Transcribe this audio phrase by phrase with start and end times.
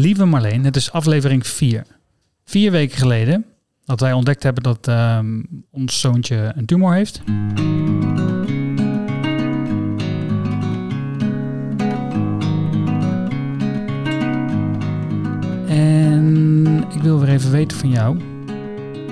[0.00, 1.86] Lieve Marleen, het is aflevering 4.
[2.44, 3.44] Vier weken geleden
[3.84, 7.22] dat wij ontdekt hebben dat ehm, ons zoontje een tumor heeft.
[15.68, 18.18] En ik wil weer even weten van jou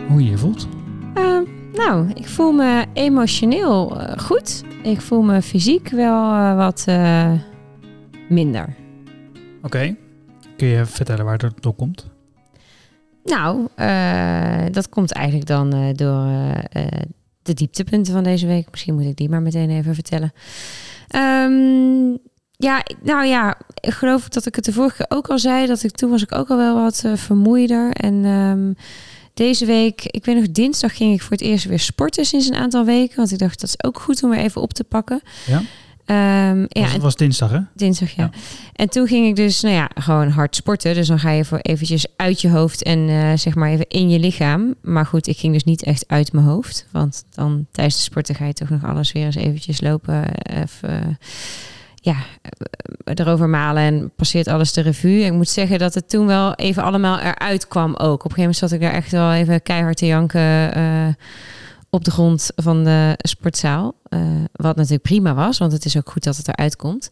[0.09, 0.69] hoe je je voelt.
[1.15, 1.39] Uh,
[1.73, 4.63] nou, ik voel me emotioneel uh, goed.
[4.83, 7.33] Ik voel me fysiek wel uh, wat uh,
[8.29, 8.75] minder.
[9.63, 9.67] Oké.
[9.67, 10.06] Okay.
[10.57, 12.07] Kun je vertellen waar dat door komt?
[13.25, 13.69] Nou,
[14.73, 16.27] dat komt eigenlijk dan door
[17.43, 18.71] de dieptepunten van deze week.
[18.71, 20.33] Misschien moet ik die maar meteen even vertellen.
[21.17, 22.19] Um,
[22.57, 25.67] ja, nou ja, ik geloof dat ik het de vorige keer ook al zei.
[25.67, 27.93] Dat ik toen was ik ook al wel wat vermoeider.
[27.93, 28.75] En um,
[29.35, 32.55] deze week, ik weet nog, dinsdag ging ik voor het eerst weer sporten sinds een
[32.55, 33.17] aantal weken.
[33.17, 35.21] Want ik dacht, dat is ook goed om weer even op te pakken.
[35.47, 35.63] Ja.
[36.11, 37.59] Um, was, ja, het was dinsdag, hè?
[37.75, 38.23] Dinsdag, ja.
[38.23, 38.39] ja.
[38.73, 40.95] En toen ging ik dus, nou ja, gewoon hard sporten.
[40.95, 44.11] Dus dan ga je voor eventjes uit je hoofd en uh, zeg maar even in
[44.11, 44.75] je lichaam.
[44.83, 46.87] Maar goed, ik ging dus niet echt uit mijn hoofd.
[46.93, 50.25] Want dan tijdens de sporten ga je toch nog alles weer eens eventjes lopen.
[50.43, 51.19] Even,
[51.95, 52.17] ja,
[53.05, 55.25] erover malen en passeert alles de revue.
[55.25, 58.25] Ik moet zeggen dat het toen wel even allemaal eruit kwam ook.
[58.25, 61.09] Op een gegeven moment zat ik daar echt wel even keihard te janken uh,
[61.91, 63.95] op de grond van de sportzaal.
[64.09, 64.21] Uh,
[64.53, 67.09] wat natuurlijk prima was, want het is ook goed dat het eruit komt.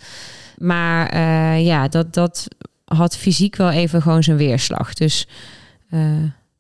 [0.58, 2.48] Maar uh, ja, dat, dat
[2.84, 4.94] had fysiek wel even gewoon zijn weerslag.
[4.94, 5.28] Dus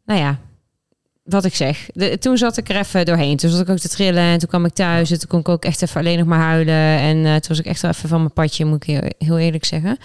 [0.04, 0.38] nou ja,
[1.24, 1.86] wat ik zeg.
[1.92, 3.36] De, toen zat ik er even doorheen.
[3.36, 5.10] Toen zat ik ook te trillen en toen kwam ik thuis.
[5.10, 6.98] En toen kon ik ook echt even alleen nog maar huilen.
[6.98, 9.64] En toen was ik echt wel even van mijn padje, moet ik heel, heel eerlijk
[9.64, 9.98] zeggen.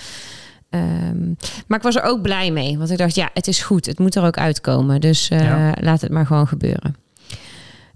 [0.70, 2.78] Um, maar ik was er ook blij mee.
[2.78, 3.86] Want ik dacht, ja, het is goed.
[3.86, 5.02] Het moet er ook uitkomen.
[5.02, 5.74] Dus ja.
[5.82, 6.96] laat het maar gewoon gebeuren.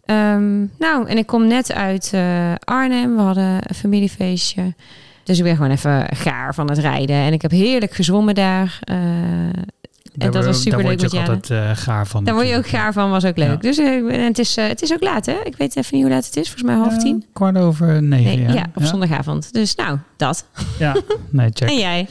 [0.06, 3.16] Um, nou, en ik kom net uit uh, Arnhem.
[3.16, 4.74] We hadden een familiefeestje.
[5.24, 7.16] Dus ik ben gewoon even gaar van het rijden.
[7.16, 8.80] En ik heb heerlijk gezwommen daar.
[10.14, 12.24] Daar en dat was super leuk met je altijd uh, gaar van.
[12.24, 13.50] Daar word je ook gaar van, was ook leuk.
[13.50, 13.56] Ja.
[13.56, 15.36] Dus uh, en het, is, uh, het is ook laat, hè?
[15.44, 16.50] Ik weet even niet hoe laat het is.
[16.50, 17.26] Volgens mij half tien.
[17.34, 18.54] Kwart over negen, nee, ja.
[18.54, 18.66] ja.
[18.76, 19.54] op zondagavond.
[19.54, 20.46] Dus nou, dat.
[20.80, 20.96] Ja,
[21.30, 21.70] nee, check.
[21.70, 22.08] en jij?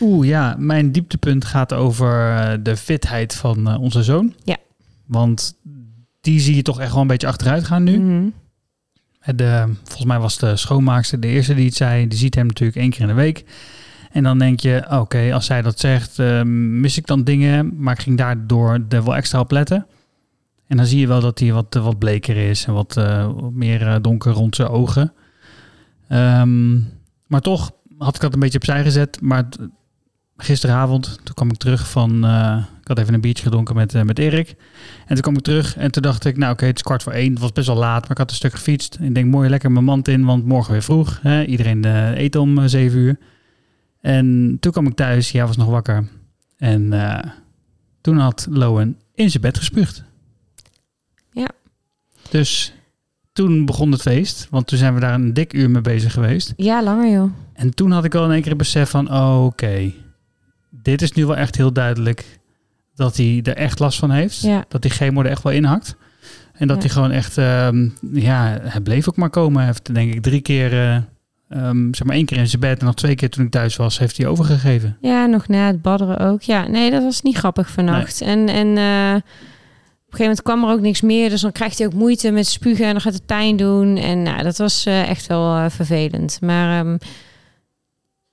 [0.00, 0.54] Oeh, ja.
[0.58, 4.34] Mijn dieptepunt gaat over de fitheid van onze zoon.
[4.44, 4.56] Ja.
[5.06, 5.56] Want
[6.28, 7.98] die zie je toch echt wel een beetje achteruit gaan nu.
[7.98, 8.32] Mm -hmm.
[9.36, 12.08] de, volgens mij was de schoonmaakster de eerste die het zei.
[12.08, 13.44] Die ziet hem natuurlijk één keer in de week.
[14.12, 17.82] En dan denk je, oké, okay, als zij dat zegt, uh, mis ik dan dingen?
[17.82, 19.86] Maar ik ging daardoor er wel extra op letten.
[20.66, 23.52] En dan zie je wel dat hij wat, wat bleker is en wat, uh, wat
[23.52, 25.12] meer uh, donker rond zijn ogen.
[26.08, 26.90] Um,
[27.26, 29.20] maar toch had ik dat een beetje opzij gezet.
[29.20, 29.48] Maar
[30.36, 32.24] gisteravond, toen kwam ik terug van...
[32.24, 34.48] uh, had even een biertje gedronken met, met Erik.
[35.06, 36.36] En toen kwam ik terug en toen dacht ik...
[36.36, 37.30] Nou oké, okay, het is kwart voor één.
[37.30, 38.94] Het was best wel laat, maar ik had een stuk gefietst.
[38.94, 41.18] En ik denk, mooi lekker mijn mand in, want morgen weer vroeg.
[41.22, 41.44] Hè?
[41.44, 41.84] Iedereen
[42.18, 43.18] eet om zeven uur.
[44.00, 46.08] En toen kwam ik thuis, ja, was nog wakker.
[46.56, 46.92] En
[48.00, 50.04] toen had Lowen in zijn bed gespuugd.
[51.32, 51.48] Ja.
[52.30, 52.72] Dus
[53.32, 56.52] toen begon het feest, want toen zijn we daar een dik uur mee bezig geweest.
[56.56, 57.32] Ja, langer joh.
[57.52, 59.94] En toen had ik al in één keer het besef van, oké, okay,
[60.70, 62.37] dit is nu wel echt heel duidelijk
[62.98, 64.40] dat hij er echt last van heeft.
[64.40, 64.64] Ja.
[64.68, 65.96] Dat die chemo er echt wel inhakt.
[66.52, 66.82] En dat Ja.
[66.82, 69.56] hij gewoon echt, um, ja, hij bleef ook maar komen.
[69.56, 70.72] Hij heeft denk ik drie keer...
[70.72, 70.96] Uh,
[71.52, 73.76] Um, zeg maar één keer in zijn bed en nog twee keer toen ik thuis
[73.76, 74.96] was, heeft hij overgegeven.
[75.00, 76.42] Ja, nog na het badderen ook.
[76.42, 78.20] Ja, nee, dat was niet grappig vannacht.
[78.20, 78.28] Nee.
[78.30, 81.28] En, en uh, op een gegeven moment kwam er ook niks meer.
[81.30, 83.96] Dus dan krijgt hij ook moeite met spugen en dan gaat het pijn doen.
[83.96, 86.38] En nou, dat was uh, echt wel vervelend.
[86.40, 86.98] Maar um,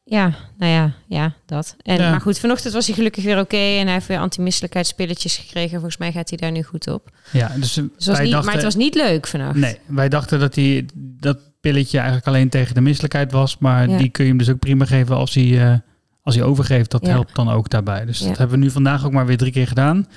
[0.07, 1.75] ja, nou ja, ja, dat.
[1.81, 2.09] En, ja.
[2.09, 3.55] Maar goed, vanochtend was hij gelukkig weer oké.
[3.55, 5.71] Okay, en hij heeft weer antimisselijkheidspilletjes gekregen.
[5.71, 7.09] Volgens mij gaat hij daar nu goed op.
[7.31, 9.55] Ja, dus, dus was niet, dachten, maar het was niet leuk vannacht.
[9.55, 13.57] Nee, wij dachten dat hij dat pilletje eigenlijk alleen tegen de misselijkheid was.
[13.57, 13.97] Maar Ja.
[13.97, 15.73] die kun je hem dus ook prima geven als hij, uh,
[16.21, 16.91] als hij overgeeft.
[16.91, 17.11] Dat Ja.
[17.11, 18.05] helpt dan ook daarbij.
[18.05, 18.27] Dus Ja.
[18.27, 20.07] dat hebben we nu vandaag ook maar weer drie keer gedaan.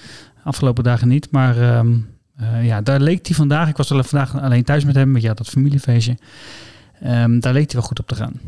[0.45, 1.31] Afgelopen dagen niet.
[1.31, 1.97] Maar ehm,
[2.37, 3.69] eh, ja, daar leek hij vandaag.
[3.69, 5.11] Ik was al vandaag alleen thuis met hem.
[5.13, 6.17] Want ja, dat familiefeestje.
[7.01, 8.41] Ehm, daar leek hij wel goed op te gaan.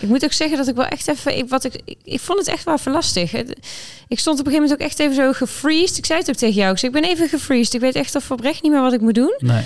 [0.00, 1.36] Ik moet ook zeggen dat ik wel echt even...
[1.36, 3.32] Ik, wat ik, ik, vond het echt wel even lastig.
[4.08, 5.98] Ik stond op een gegeven moment ook echt even zo gefreezed.
[5.98, 6.72] Ik zei het ook tegen jou.
[6.72, 7.74] Ik, ik ben even gefreezed.
[7.74, 9.34] Ik weet echt of oprecht niet meer wat ik moet doen.
[9.38, 9.64] Nee.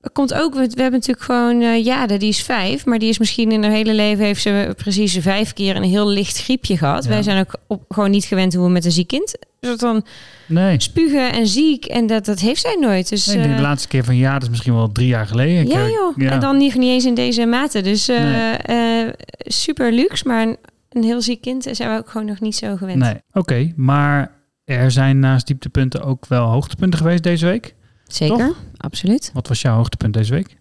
[0.00, 3.08] Er komt ook, we we hebben natuurlijk gewoon eh Jade, die is vijf, maar die
[3.08, 6.76] is misschien in haar hele leven heeft ze precies vijf keer een heel licht griepje
[6.76, 7.04] gehad.
[7.04, 7.10] Ja.
[7.10, 9.38] Wij zijn ook op, gewoon niet gewend hoe we met een ziek kind.
[9.60, 10.04] Dus dan
[10.46, 10.80] Nee.
[10.80, 13.08] spugen en ziek en dat, dat heeft zij nooit.
[13.08, 15.68] Dus nee, eh, de laatste keer van ja, dat is misschien wel drie jaar geleden.
[15.68, 16.30] Ja eh, joh, ja.
[16.30, 17.80] en dan niet, niet eens in deze mate.
[17.80, 19.12] Dus Nee.
[19.38, 20.56] super luxe, maar een,
[20.90, 22.98] een heel ziek kind zijn we ook gewoon nog niet zo gewend.
[22.98, 23.72] Nee, oké.
[23.76, 24.32] maar
[24.64, 27.74] er zijn naast dieptepunten ook wel hoogtepunten geweest deze week.
[28.14, 29.30] Zeker, absoluut.
[29.32, 30.56] Wat was jouw hoogtepunt deze week?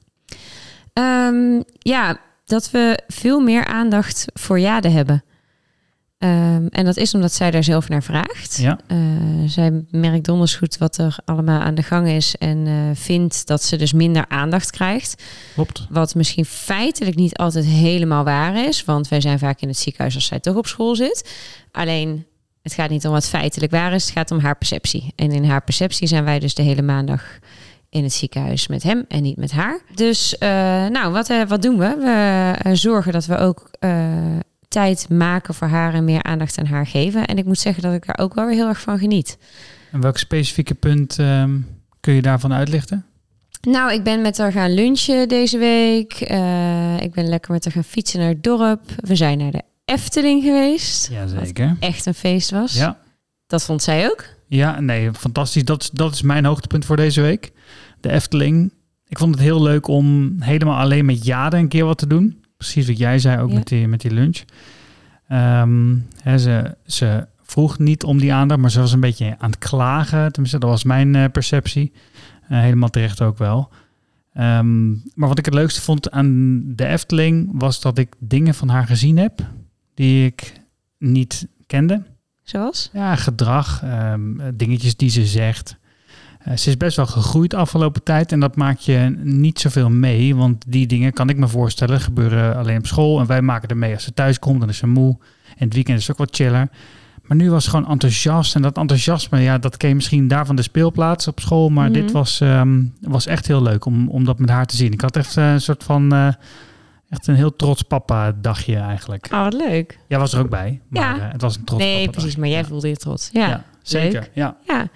[0.94, 5.24] Ehm, ja, dat we veel meer aandacht voor Jade hebben.
[6.20, 8.58] Ehm, en dat is omdat zij daar zelf naar vraagt.
[8.58, 8.80] Ja.
[8.88, 8.98] Eh,
[9.46, 13.64] zij merkt donders goed wat er allemaal aan de gang is en eh, vindt dat
[13.64, 15.24] ze dus minder aandacht krijgt.
[15.54, 15.88] Klopt.
[15.90, 20.16] Wat misschien feitelijk niet altijd helemaal waar is, want wij zijn vaak in het ziekenhuis
[20.16, 21.30] als zij toch op school zit.
[21.72, 22.26] Alleen
[22.70, 25.14] het gaat niet om wat feitelijk waar is, het gaat om haar perceptie.
[25.16, 27.40] En in haar perceptie zijn wij dus de hele maandag
[27.90, 29.80] in het ziekenhuis met hem en niet met haar.
[29.96, 30.50] Dus eh,
[30.88, 31.96] nou, wat, eh, wat doen we?
[32.00, 33.70] We eh, zorgen dat we ook
[34.68, 37.26] tijd maken voor haar en meer aandacht aan haar geven.
[37.26, 39.38] En ik moet zeggen dat ik daar ook wel weer heel erg van geniet.
[39.92, 41.58] En welk specifieke punt ehm,
[42.00, 43.06] kun je daarvan uitlichten?
[43.62, 46.14] Nou, ik ben met haar gaan lunchen deze week.
[47.00, 48.82] Ik ben lekker met haar gaan fietsen naar het dorp.
[48.96, 51.10] We zijn naar de Efteling geweest.
[51.12, 51.76] Jazeker.
[51.80, 52.74] Echt een feest was.
[52.74, 52.98] Ja.
[53.48, 54.26] Dat vond zij ook.
[54.48, 55.64] Ja, nee, fantastisch.
[55.66, 57.52] Dat, is- dat is mijn hoogtepunt voor deze week.
[58.00, 58.74] De Efteling.
[59.08, 62.44] Ik vond het heel leuk om helemaal alleen met Jade een keer wat te doen.
[62.58, 63.56] Precies wat jij zei, ook Ja.
[63.56, 64.42] met, die, met die lunch.
[66.24, 69.60] Hè, ze, ze vroeg niet om die aandacht, maar ze was een beetje aan het
[69.60, 70.32] klagen.
[70.32, 71.92] Tenminste, dat was mijn eh, perceptie.
[72.48, 73.70] Eh, helemaal terecht ook wel.
[74.34, 78.70] Ehm, maar wat ik het leukste vond aan de Efteling was dat ik dingen van
[78.70, 79.40] haar gezien heb
[80.00, 80.54] die ik
[80.98, 82.04] niet kende.
[82.44, 82.90] Zoals?
[82.94, 84.22] Ja, gedrag, ehm,
[84.54, 85.78] dingetjes die ze zegt.
[86.40, 90.36] Eh, ze is best wel gegroeid afgelopen tijd en dat maakt je niet zoveel mee.
[90.36, 93.20] Want die dingen, kan ik me voorstellen, gebeuren alleen op school.
[93.20, 95.18] En wij maken er mee als ze thuis komt, dan is ze moe.
[95.58, 96.70] En het weekend is het ook wat chiller.
[97.24, 98.56] Maar nu was ze gewoon enthousiast.
[98.56, 101.70] En dat enthousiasme, ja, dat ken je misschien daar van de speelplaats op school.
[101.70, 101.94] Maar Mhm.
[102.02, 104.92] dit was, ehm, was echt heel leuk om, om dat met haar te zien.
[104.92, 106.28] Ik had echt eh, een soort van, eh,
[107.10, 109.28] echt een heel trots papa dagje eigenlijk.
[109.34, 110.00] Oh, wat leuk.
[110.08, 111.26] Jij was er ook bij, maar Ja.
[111.26, 112.24] eh, het was een trots nee, papa precies.
[112.24, 112.40] dagje.
[112.40, 113.30] Maar jij voelde je trots.
[113.34, 113.48] Ja.
[113.48, 114.12] Ja, zeker.
[114.20, 114.30] leuk.
[114.34, 114.56] Ja.
[114.68, 114.88] ja.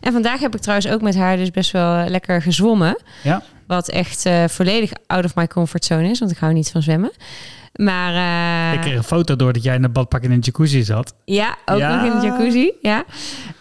[0.00, 3.02] En vandaag heb ik trouwens ook met haar dus best wel lekker gezwommen.
[3.22, 3.42] Ja.
[3.70, 6.18] Wat echt eh, volledig out of my comfort zone is.
[6.18, 7.10] Want ik hou niet van zwemmen.
[7.74, 10.82] Maar eh, Ik kreeg een foto door dat jij in een badpak in een jacuzzi
[10.82, 11.14] zat.
[11.24, 11.94] Ja, ook Ja.
[12.04, 12.70] nog in de jacuzzi.
[12.82, 13.04] Ja.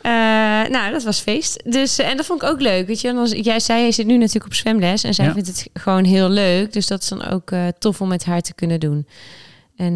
[0.02, 1.64] Eh, nou, dat was feest.
[1.72, 2.88] Dus, en dat vond ik ook leuk.
[2.88, 5.04] Weet je, als, jij zei, hij zit nu natuurlijk op zwemles.
[5.04, 5.34] En zij Ja.
[5.34, 6.74] vindt het gewoon heel leuk.
[6.74, 9.08] Dus dat is dan ook tof om met haar te kunnen doen.
[9.78, 9.94] En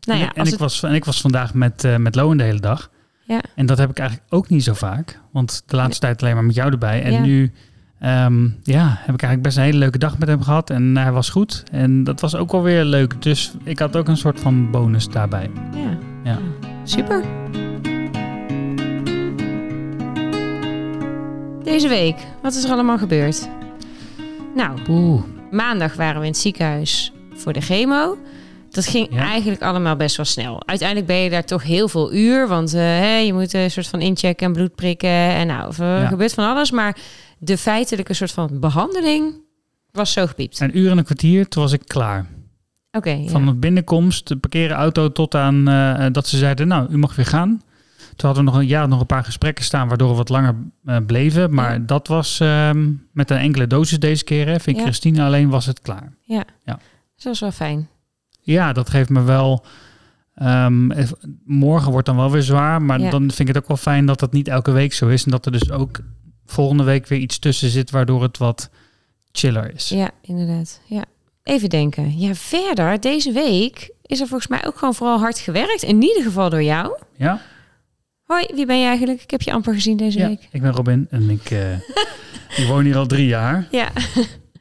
[0.00, 2.44] nou ja, ik, en ik, het, was, en ik was vandaag met, met Lowen de
[2.44, 2.90] hele dag.
[3.24, 3.40] Ja.
[3.54, 5.20] En dat heb ik eigenlijk ook niet zo vaak.
[5.32, 7.02] Want de laatste tijd alleen maar met jou erbij.
[7.02, 7.52] En nu
[8.00, 10.70] ehm, ja, heb ik eigenlijk best een hele leuke dag met hem gehad.
[10.70, 11.62] En hij was goed.
[11.70, 13.22] En dat was ook wel weer leuk.
[13.22, 15.50] Dus ik had ook een soort van bonus daarbij.
[15.74, 15.98] ja.
[16.24, 16.38] Ja.
[16.84, 17.24] Super.
[21.64, 23.48] Deze week, wat is er allemaal gebeurd?
[24.54, 25.22] Nou, Oeh.
[25.50, 28.16] maandag waren we in het ziekenhuis voor de chemo.
[28.70, 29.20] Dat ging Ja.
[29.20, 30.62] eigenlijk allemaal best wel snel.
[30.66, 32.48] Uiteindelijk ben je daar toch heel veel uur.
[32.48, 35.08] Want eh, je moet een soort van inchecken en bloed prikken.
[35.10, 36.06] En nou, er Ja.
[36.06, 36.70] gebeurt van alles.
[36.70, 36.96] Maar
[37.38, 39.34] de feitelijke soort van behandeling
[39.92, 40.60] was zo gepiept.
[40.60, 42.26] Een uur en een kwartier, toen was ik klaar.
[42.92, 43.28] Oké, ja.
[43.28, 47.16] Van de binnenkomst, de parkeren auto tot aan eh, dat ze zeiden, nou, u mag
[47.16, 47.62] weer gaan.
[48.16, 50.54] Toen hadden we nog een, ja, nog een paar gesprekken staan, waardoor we wat langer
[50.84, 51.54] eh, bleven.
[51.54, 51.78] Maar Ja.
[51.78, 54.46] dat was ehm, met een enkele dosis deze keer.
[54.46, 54.60] Hè.
[54.60, 54.82] Vind Ja.
[54.82, 56.12] Christine alleen was het klaar.
[56.26, 57.88] dat was wel fijn.
[58.40, 59.64] Ja, dat geeft me wel...
[60.34, 61.06] ehm, eh,
[61.44, 63.10] morgen wordt dan wel weer zwaar, maar Ja.
[63.10, 65.24] dan vind ik het ook wel fijn dat dat niet elke week zo is.
[65.24, 65.98] En dat er dus ook
[66.46, 68.70] volgende week weer iets tussen zit, waardoor het wat
[69.32, 69.88] chiller is.
[69.88, 70.80] Ja, inderdaad.
[70.86, 71.04] Ja.
[71.42, 72.18] Even denken.
[72.18, 75.82] Ja, verder, deze week is er volgens mij ook gewoon vooral hard gewerkt.
[75.82, 76.98] In ieder geval door jou.
[77.16, 77.40] Ja?
[78.24, 79.22] Hoi, wie ben je eigenlijk?
[79.22, 80.48] Ik heb je amper gezien deze Ja, week.
[80.50, 81.72] ik ben Robin en ik, eh,
[82.60, 83.68] ik woon hier al drie jaar.
[83.70, 83.88] Ja.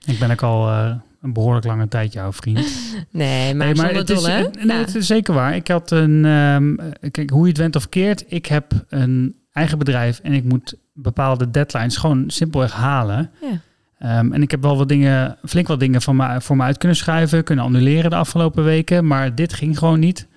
[0.05, 2.59] Ik ben ook al eh, een behoorlijk lange tijd jouw vriend.
[3.11, 4.41] Nee, maar, Nee, het is, hè?
[4.41, 4.75] nee, Ja.
[4.75, 5.55] het is zeker waar.
[5.55, 8.23] Ik had een, ehm, eh, kijk, hoe je het went of keert.
[8.27, 13.31] Ik heb een eigen bedrijf en ik moet bepaalde deadlines gewoon simpelweg halen.
[13.41, 13.59] Ja.
[13.99, 16.77] Ehm, en ik heb wel wat dingen, flink wat dingen van me, voor me uit
[16.77, 19.07] kunnen schuiven, kunnen annuleren de afgelopen weken.
[19.07, 20.27] Maar dit ging gewoon niet.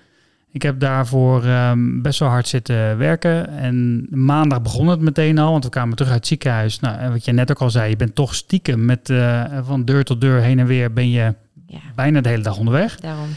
[0.51, 3.47] Ik heb daarvoor ehm, best wel hard zitten werken.
[3.49, 6.79] En maandag begon het meteen al, want we kwamen terug uit het ziekenhuis.
[6.79, 9.85] Nou, en wat je net ook al zei, je bent toch stiekem met eh, van
[9.85, 11.33] deur tot deur heen en weer ben je
[11.67, 12.99] ja, bijna de hele dag onderweg.
[12.99, 13.29] daarom.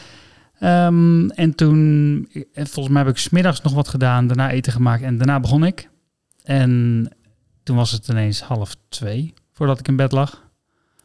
[0.63, 5.03] Ehm, en toen, eh, volgens mij heb ik smiddags nog wat gedaan, daarna eten gemaakt
[5.03, 5.89] en daarna begon ik.
[6.45, 7.09] En
[7.63, 10.43] toen was het ineens half twee voordat ik in bed lag.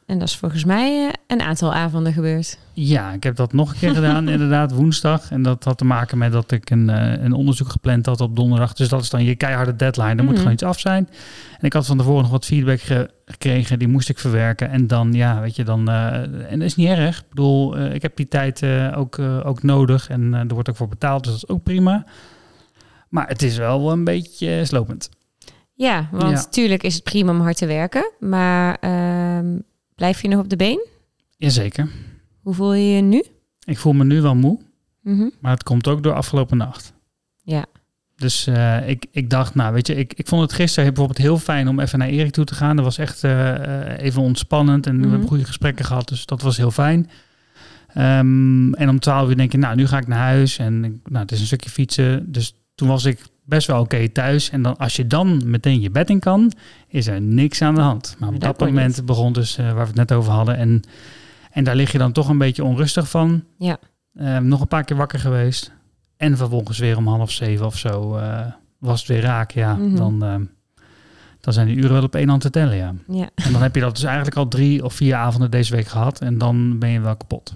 [0.06, 2.58] En dat is volgens mij eh, een aantal avonden gebeurd.
[2.74, 5.32] Ja, ik heb dat nog een keer gedaan, inderdaad, woensdag.
[5.32, 8.36] En dat had te maken met dat ik een, eh, een onderzoek gepland had op
[8.36, 8.74] donderdag.
[8.74, 10.10] Dus dat is dan je keiharde deadline.
[10.10, 10.38] Er moet Mhm.
[10.38, 11.10] gewoon iets af zijn.
[11.60, 13.80] En ik had van tevoren nog wat feedback ge- gekregen.
[13.80, 14.70] Die moest ik verwerken.
[14.70, 15.90] En dan, ja, weet je, dan...
[15.90, 17.20] eh, en dat is niet erg.
[17.20, 20.10] Ik bedoel, eh, ik heb die tijd eh, ook, ook nodig.
[20.10, 22.06] En er wordt ook voor betaald, dus dat is ook prima.
[23.10, 25.10] Maar het is wel een beetje slopend.
[25.74, 26.46] Ja, want Ja.
[26.50, 28.12] tuurlijk is het prima om hard te werken.
[28.20, 29.58] Maar ehm,
[29.96, 30.86] blijf je nog op de been?
[31.38, 31.90] Jazeker.
[32.42, 33.24] Hoe voel je je nu?
[33.64, 34.60] Ik voel me nu wel moe.
[35.02, 35.30] Mhm.
[35.42, 36.94] Maar het komt ook door afgelopen nacht.
[38.18, 41.38] Dus eh, ik, ik dacht, nou weet je, ik, ik vond het gisteren bijvoorbeeld heel
[41.38, 42.76] fijn om even naar Erik toe te gaan.
[42.76, 43.54] Dat was echt eh,
[43.94, 45.10] eh, even ontspannend en we Mhm.
[45.10, 47.10] hebben goede gesprekken gehad, dus dat was heel fijn.
[47.94, 51.10] Ehm, en om 12 uur denk je, nou nu ga ik naar huis en ik-
[51.10, 52.32] nou, het is een stukje fietsen.
[52.32, 54.50] Dus toen was ik best wel oké thuis.
[54.50, 56.52] En dan, als je dan meteen je bed in kan,
[56.88, 58.16] is er niks aan de hand.
[58.20, 59.06] Maar op dat moment niet.
[59.06, 60.58] begon dus, waar we het net over hadden.
[60.58, 60.82] En,
[61.52, 63.44] en daar lig je dan toch een beetje onrustig van.
[63.58, 63.78] Ja.
[64.16, 65.72] Ehm, nog een paar keer wakker geweest.
[66.18, 68.46] En vervolgens weer om half zeven of zo eh,
[68.78, 69.52] was het weer raak.
[69.52, 69.96] Ja, Mhm.
[69.96, 70.44] dan, ehm,
[71.42, 72.94] dan zijn die uren wel op één hand te tellen, ja.
[73.08, 73.30] Ja.
[73.36, 76.22] En dan heb je dat dus eigenlijk al drie of vier avonden deze week gehad.
[76.22, 77.56] En dan ben je wel kapot.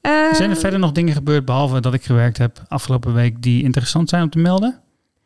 [0.00, 3.62] Eh, Zijn er verder nog dingen gebeurd, behalve dat ik gewerkt heb afgelopen week, die
[3.62, 4.70] interessant zijn om te melden?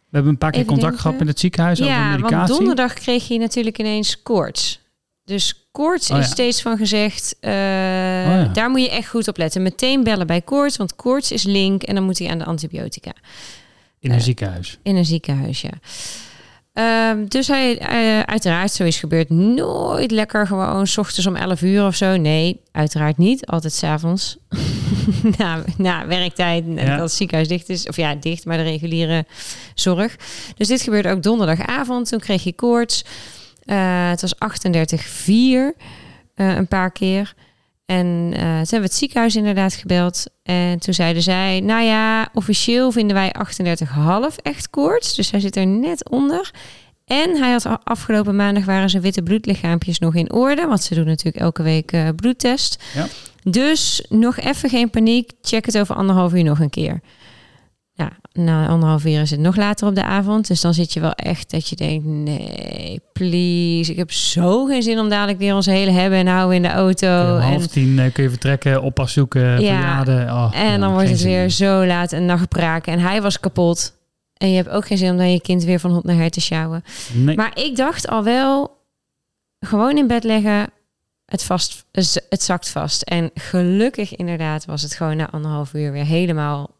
[0.08, 1.00] We hebben een paar keer contact denken.
[1.02, 2.36] gehad met het ziekenhuis over ja, medicatie.
[2.36, 4.80] want donderdag kreeg je natuurlijk ineens koorts.
[5.24, 6.30] Dus koorts Oh is ja.
[6.30, 7.52] steeds van gezegd, eh,
[8.24, 8.44] ja.
[8.44, 9.62] daar moet je echt goed op letten.
[9.62, 13.12] Meteen bellen bij koorts, want koorts is link en dan moet hij aan de antibiotica.
[14.00, 14.78] In een eh, ziekenhuis.
[14.82, 15.70] In een ziekenhuis, ja.
[16.72, 21.62] Ehm, dus hij, eh, uiteraard, zo is gebeurd, nooit lekker gewoon s ochtends om 11
[21.62, 22.16] uur of zo.
[22.16, 23.46] Nee, uiteraard niet.
[23.46, 24.36] Altijd s'avonds.
[25.38, 26.84] na, na werktijd, Ja.
[26.84, 27.86] dat het ziekenhuis dicht is.
[27.88, 29.24] Of ja, dicht, maar de reguliere
[29.74, 30.16] zorg.
[30.56, 32.08] Dus dit gebeurde ook donderdagavond.
[32.08, 33.04] Toen kreeg hij koorts.
[33.64, 35.74] Eh, het was 38,4
[36.34, 37.34] eh een paar keer.
[37.86, 40.24] En eh, toen hebben we het ziekenhuis inderdaad gebeld.
[40.42, 45.14] En toen zeiden zij, nou ja, officieel vinden wij 38,5 echt koorts.
[45.14, 46.50] Dus hij zit er net onder.
[47.04, 50.66] En hij had afgelopen maandag waren zijn witte bloedlichaampjes nog in orde.
[50.66, 52.82] Want ze doen natuurlijk elke week eh, bloedtest.
[52.94, 53.06] Ja.
[53.42, 55.30] Dus nog even geen paniek.
[55.42, 57.00] Check het over anderhalf uur nog een keer.
[58.32, 60.46] Na anderhalf uur is het nog later op de avond.
[60.48, 63.90] Dus dan zit je wel echt dat je denkt, nee, please.
[63.90, 66.68] Ik heb zo geen zin om dadelijk weer ons hele hebben en houden in de
[66.68, 67.34] auto.
[67.34, 69.56] om half tien eh, kun je vertrekken, oppas zoeken, Ja.
[69.56, 70.30] verjaarden.
[70.30, 72.92] Oh, en ja, dan wordt het weer zo laat en nachtbraken.
[72.92, 73.92] En hij was kapot.
[74.36, 76.30] En je hebt ook geen zin om dan je kind weer van hot naar her
[76.30, 76.82] te sjouwen.
[77.12, 77.36] Nee.
[77.36, 78.76] Maar ik dacht al wel,
[79.60, 80.70] gewoon in bed leggen,
[81.26, 81.84] het, vast,
[82.28, 83.02] het zakt vast.
[83.02, 86.70] En gelukkig inderdaad was het gewoon na anderhalf uur weer helemaal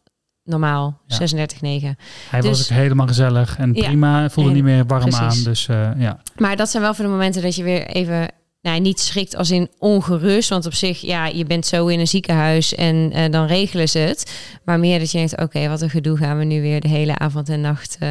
[0.45, 1.01] normaal.
[1.07, 1.17] Ja.
[1.17, 1.97] 36,9.
[2.31, 3.87] Hij was dus- ook helemaal gezellig en Ja.
[3.87, 4.31] prima.
[4.31, 5.21] Voelde En- niet meer warm precies.
[5.21, 5.43] aan.
[5.45, 6.19] Dus eh, ja.
[6.37, 8.29] Maar dat zijn wel voor de momenten dat je weer even...
[8.63, 10.49] Nou, niet schrikt als in ongerust.
[10.49, 13.99] Want op zich, ja, je bent zo in een ziekenhuis en eh, dan regelen ze
[13.99, 14.33] het.
[14.65, 17.19] Maar meer dat je denkt, oké, wat een gedoe gaan we nu weer de hele
[17.19, 18.09] avond en nacht eh,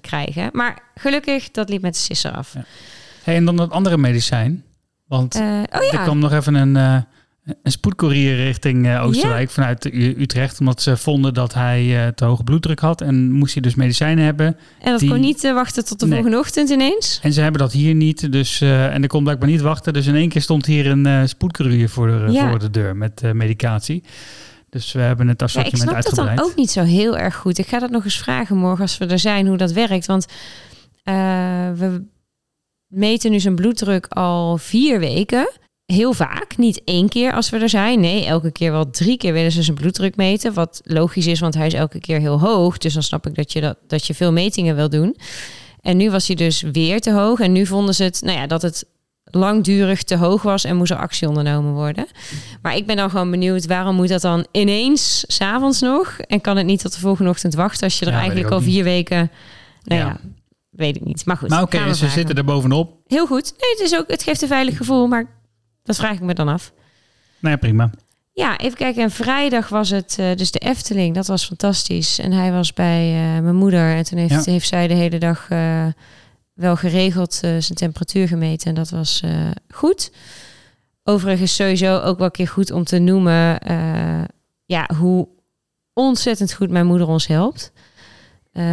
[0.00, 0.48] krijgen.
[0.52, 2.54] Maar gelukkig, dat liep met de sisser af.
[2.54, 2.64] Ja.
[3.22, 4.64] Hey, en dan dat andere medicijn.
[5.06, 7.04] Want oh er ja, kwam nog even een,
[7.62, 10.60] een spoedcourier richting eh, Oosterwijk vanuit Utrecht.
[10.60, 13.00] Omdat ze vonden dat hij eh, te hoge bloeddruk had.
[13.00, 14.56] En moest hij dus medicijnen hebben.
[14.80, 16.14] en dat die- kon niet eh, wachten tot de Nee.
[16.14, 17.18] volgende ochtend ineens.
[17.22, 18.32] En ze hebben dat hier niet.
[18.32, 19.92] Dus, en er kon blijkbaar niet wachten.
[19.92, 22.48] Dus in één keer stond hier een eh spoedcourier voor de, Ja.
[22.50, 24.02] voor de deur met medicatie.
[24.70, 27.34] Dus we hebben het Ja, ik assortiment snap dat dan ook niet zo heel erg
[27.36, 27.58] goed.
[27.58, 30.06] Ik ga dat nog eens vragen morgen als we er zijn, hoe dat werkt.
[30.06, 30.26] Want
[31.78, 32.04] we
[32.86, 35.48] meten nu zijn bloeddruk al vier weken.
[35.86, 38.00] Heel vaak, niet één keer als we er zijn.
[38.00, 40.54] Nee, elke keer wel drie keer willen ze zijn bloeddruk meten.
[40.54, 42.78] Wat logisch is, want hij is elke keer heel hoog.
[42.78, 45.16] Dus dan snap ik dat je, dat, dat je veel metingen wil doen.
[45.80, 47.40] En nu was hij dus weer te hoog.
[47.40, 48.84] En nu vonden ze het, nou ja, dat het
[49.24, 52.06] langdurig te hoog was en moest er actie ondernomen worden.
[52.62, 56.18] Maar ik ben dan gewoon benieuwd, waarom moet dat dan ineens s'avonds nog?
[56.18, 58.60] En kan het niet tot de volgende ochtend wachten als je er Ja, eigenlijk al
[58.60, 59.30] vier weken...
[59.84, 60.06] Nou ja.
[60.06, 60.20] Ja.
[60.70, 61.26] weet ik niet.
[61.26, 62.96] Maar goed, Maar oké, ze zitten er bovenop.
[63.06, 63.54] Heel goed.
[63.58, 65.35] Nee, het, is ook, het geeft een veilig gevoel, maar
[65.86, 66.72] dat vraag ik me dan af.
[67.38, 67.90] Nou ja, prima.
[68.32, 69.02] Ja, even kijken.
[69.02, 71.14] En vrijdag was het eh, dus de Efteling.
[71.14, 72.18] Dat was fantastisch.
[72.18, 73.94] En hij was bij eh, mijn moeder.
[73.96, 74.52] En toen heeft, Ja.
[74.52, 75.86] heeft zij de hele dag eh,
[76.52, 78.68] wel geregeld zijn temperatuur gemeten.
[78.68, 79.22] En dat was
[79.68, 80.12] goed.
[81.04, 83.58] Overigens sowieso ook wel een keer goed om te noemen...
[84.64, 85.28] ja, hoe
[85.92, 87.72] ontzettend goed mijn moeder ons helpt.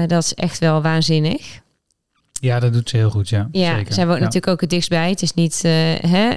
[0.07, 1.61] Dat is echt wel waanzinnig.
[2.43, 3.47] Ja, dat doet ze heel goed, ja.
[3.51, 3.93] Ja, Zeker.
[3.93, 4.23] zij woont Ja.
[4.23, 5.09] natuurlijk ook het dichtstbij.
[5.09, 5.61] Het is niet...
[5.63, 5.71] eh,
[6.11, 6.29] hè,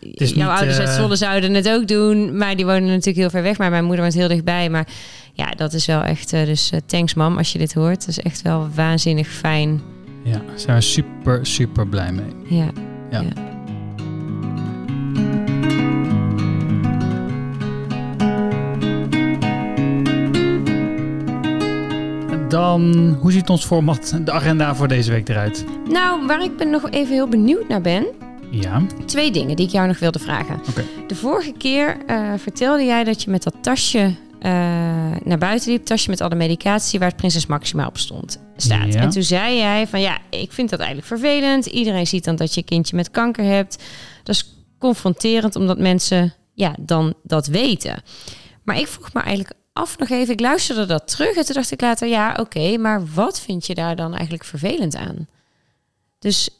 [0.00, 3.16] is Jouw niet, ouders uit eh, Zwolle zouden het ook doen, maar die wonen natuurlijk
[3.16, 3.58] heel ver weg.
[3.58, 4.70] Maar mijn moeder woont heel dichtbij.
[4.70, 4.86] Maar
[5.32, 6.32] ja, dat is wel echt...
[6.32, 7.98] eh, dus thanks mam als je dit hoort.
[7.98, 9.80] Dat is echt wel waanzinnig fijn.
[10.24, 12.58] Ja, daar zijn we super, super blij mee.
[12.58, 12.70] Ja.
[13.10, 13.22] Ja.
[22.56, 25.64] Dan, hoe ziet ons format, de agenda voor deze week eruit?
[25.88, 28.06] Nou, waar ik ben nog even heel benieuwd naar ben...
[28.50, 30.60] Ja, Twee dingen die ik jou nog wilde vragen.
[30.68, 30.84] Oké.
[31.06, 34.50] De vorige keer eh, vertelde jij dat je met dat tasje eh,
[35.24, 35.84] naar buiten liep.
[35.84, 38.92] Tasje met alle medicatie waar het Prinses Maxima op stond, staat.
[38.92, 39.00] Ja.
[39.00, 41.66] En toen zei jij van ja, ik vind dat eigenlijk vervelend.
[41.66, 43.82] Iedereen ziet dan dat je kindje met kanker hebt.
[44.22, 48.02] Dat is confronterend omdat mensen ja, dan dat weten.
[48.64, 50.32] Maar ik vroeg me eigenlijk af nog even.
[50.32, 53.74] Ik luisterde dat terug en toen dacht ik later, ja, oké, maar wat vind je
[53.74, 55.28] daar dan eigenlijk vervelend aan?
[56.18, 56.50] Dus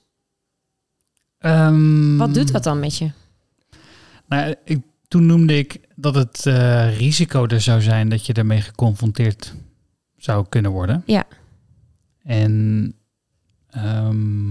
[1.39, 3.11] Ehm, wat doet dat dan met je?
[4.27, 8.61] Nou, ik, toen noemde ik dat het eh, risico er zou zijn dat je ermee
[8.61, 9.55] geconfronteerd
[10.17, 11.03] zou kunnen worden.
[11.07, 11.25] Ja.
[12.23, 12.95] En
[13.71, 14.51] ehm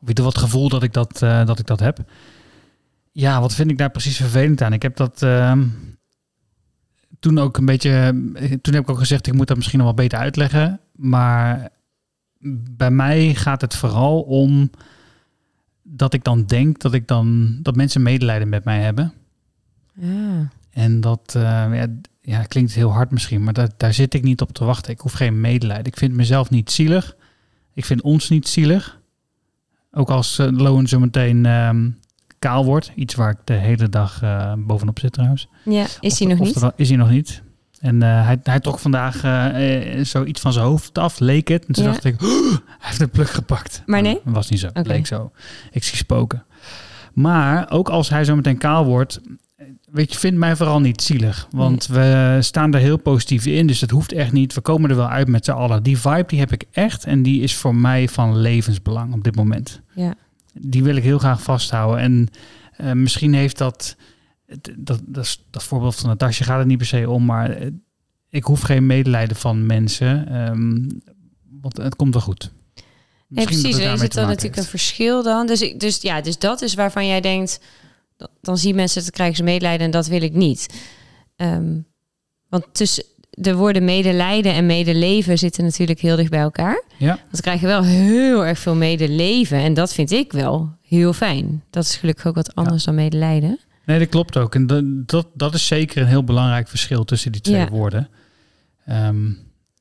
[0.00, 1.98] of ieder wat gevoel dat ik dat, eh, dat ik dat heb.
[3.12, 4.72] Ja, wat vind ik daar precies vervelend aan?
[4.72, 5.66] Ik heb dat ehm,
[7.20, 7.90] toen ook een beetje.
[8.34, 10.80] eh, Toen heb ik ook gezegd, ik moet dat misschien nog wel beter uitleggen.
[10.92, 11.68] Maar
[12.76, 14.70] bij mij gaat het vooral om
[15.82, 19.12] dat ik dan denk dat ik dan dat mensen medelijden met mij hebben.
[20.02, 21.86] Ah, En dat eh, ja,
[22.22, 24.92] ja, klinkt heel hard misschien, maar daar, daar zit ik niet op te wachten.
[24.92, 25.86] Ik hoef geen medelijden.
[25.86, 27.16] Ik vind mezelf niet zielig.
[27.74, 29.00] Ik vind ons niet zielig.
[29.90, 31.90] Ook als uh, Loan zo meteen ehm,
[32.38, 32.92] kaal wordt.
[32.94, 35.48] Iets waar ik de hele dag eh, bovenop zit trouwens.
[35.64, 36.62] ja, is hij nog niet?
[36.76, 37.42] Is hij nog niet.
[37.80, 41.66] En eh, hij, hij trok vandaag eh, zoiets van zijn hoofd af, leek het.
[41.66, 41.90] En toen Ja.
[41.90, 43.82] dacht ik, "Oh, hij heeft een pluk gepakt.
[43.86, 44.20] Maar nee?
[44.24, 44.68] Dat was niet zo.
[44.72, 45.30] Leek zo.
[45.70, 46.44] Ik zie spoken.
[47.12, 49.20] Maar ook als hij zo meteen kaal wordt,
[49.90, 51.48] weet je, vind mij vooral niet zielig.
[51.50, 54.54] Want we staan er heel positief in, dus dat hoeft echt niet.
[54.54, 55.82] We komen er wel uit met z'n allen.
[55.82, 59.36] Die vibe die heb ik echt en die is voor mij van levensbelang op dit
[59.36, 59.80] moment.
[59.94, 60.14] Ja.
[60.60, 61.98] Die wil ik heel graag vasthouden.
[62.04, 62.28] En
[62.76, 63.96] eh, misschien heeft dat,
[64.46, 67.50] het- dat, dat, is- dat voorbeeld van Natasja gaat het niet per se om, maar
[67.50, 67.70] eh,
[68.28, 70.88] ik hoef geen medelijden van mensen, ehm,
[71.60, 72.52] want het komt wel goed.
[73.28, 73.74] Dat precies.
[73.76, 75.46] het Er zit te dan natuurlijk een verschil dan.
[75.46, 77.60] Dus, ik, dus ja, dus dat is waarvan jij denkt,
[78.40, 80.66] dan- zien mensen het, krijgen ze medelijden en dat wil ik niet.
[81.36, 81.78] Ehm,
[82.48, 83.04] want tussen
[83.38, 86.82] de woorden medelijden en medeleven zitten natuurlijk heel dicht bij elkaar.
[86.98, 87.06] Ja.
[87.08, 91.62] Want we krijgen wel heel erg veel medeleven en dat vind ik wel heel fijn.
[91.70, 93.58] Dat is gelukkig ook wat anders dan medelijden.
[93.86, 94.54] Nee, dat klopt ook.
[94.54, 97.68] En dat, dat, dat is zeker een heel belangrijk verschil tussen die twee Ja.
[97.68, 98.08] woorden.
[98.86, 99.26] Ehm,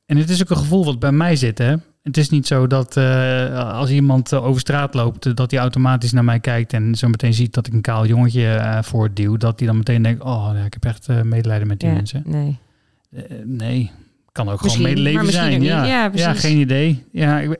[0.06, 1.58] en het is ook een gevoel wat bij mij zit.
[1.58, 1.76] Hè?
[2.04, 5.60] Het is niet zo dat eh, als iemand eh, over straat loopt, eh, dat hij
[5.60, 9.38] automatisch naar mij kijkt en zo meteen ziet dat ik een kaal jongetje eh voortduw.
[9.38, 12.24] Dat hij dan meteen denkt, oh ja, ik heb echt medelijden met die mensen.
[12.26, 12.58] nee.
[13.16, 13.92] Eh, nee,
[14.32, 15.64] kan ook Misschien, gewoon medeleven zijn.
[15.64, 17.04] Ja, Ja, geen idee.
[17.12, 17.60] Ja, ik,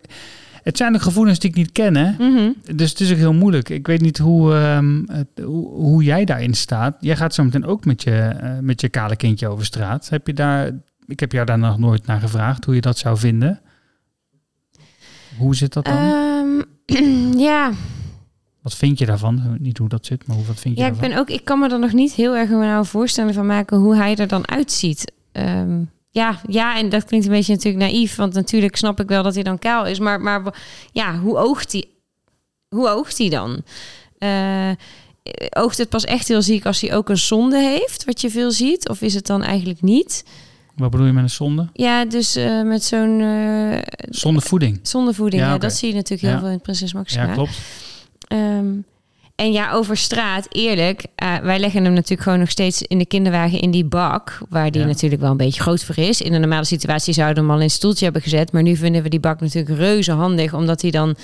[0.66, 2.12] het zijn de gevoelens die ik niet ken, hè?
[2.12, 2.52] Mhm.
[2.76, 3.70] Dus het is ook heel moeilijk.
[3.70, 6.98] Ik weet niet hoe, ehm, het, hoe, hoe jij daarin staat.
[7.00, 10.10] Jij gaat zo meteen ook met je, eh, met je kale kindje over straat.
[10.10, 10.72] Heb je daar,
[11.08, 13.62] ik heb jou daar nog nooit naar gevraagd hoe je dat zou vinden.
[15.38, 15.98] Hoe zit dat dan?
[15.98, 17.72] Ehm, ja,
[18.62, 19.58] wat vind je daarvan?
[19.60, 21.30] Niet hoe dat zit, maar hoe, wat vind je Ja, ik ben ook.
[21.30, 24.28] Ik kan me er nog niet heel erg een voorstelling van maken hoe hij er
[24.28, 25.12] dan uitziet.
[25.36, 29.24] Ehm, ja, ja, en dat klinkt een beetje natuurlijk naïef, want natuurlijk snap ik wel
[29.24, 30.00] dat hij dan kaal is.
[30.00, 30.42] Maar, maar
[30.92, 31.86] ja, hoe oogt hij?
[32.70, 33.62] Hoe oogt hij dan?
[34.18, 34.72] Eh,
[35.50, 38.52] oogt het pas echt heel ziek als hij ook een zonde heeft, wat je veel
[38.52, 38.90] ziet?
[38.90, 40.24] Of is het dan eigenlijk niet?
[40.76, 41.70] Wat bedoel je met een zonde?
[41.74, 43.78] Ja, dus eh, met zo'n eh
[44.10, 44.80] Zonder voeding.
[44.82, 45.42] zondevoeding.
[45.42, 46.40] Ja, Ja, dat zie je natuurlijk heel Ja.
[46.40, 47.26] veel in Prinses Maxima.
[47.26, 47.60] Ja, klopt.
[48.28, 48.66] Ehm,
[49.36, 51.06] en ja, over straat, eerlijk.
[51.16, 54.38] eh, wij leggen hem natuurlijk gewoon nog steeds in de kinderwagen in die bak.
[54.50, 54.88] Waar die Ja.
[54.88, 56.22] natuurlijk wel een beetje groot voor is.
[56.22, 58.52] In een normale situatie zouden we hem al in een stoeltje hebben gezet.
[58.52, 60.54] Maar nu vinden we die bak natuurlijk reuze handig.
[60.54, 61.16] Omdat hij dan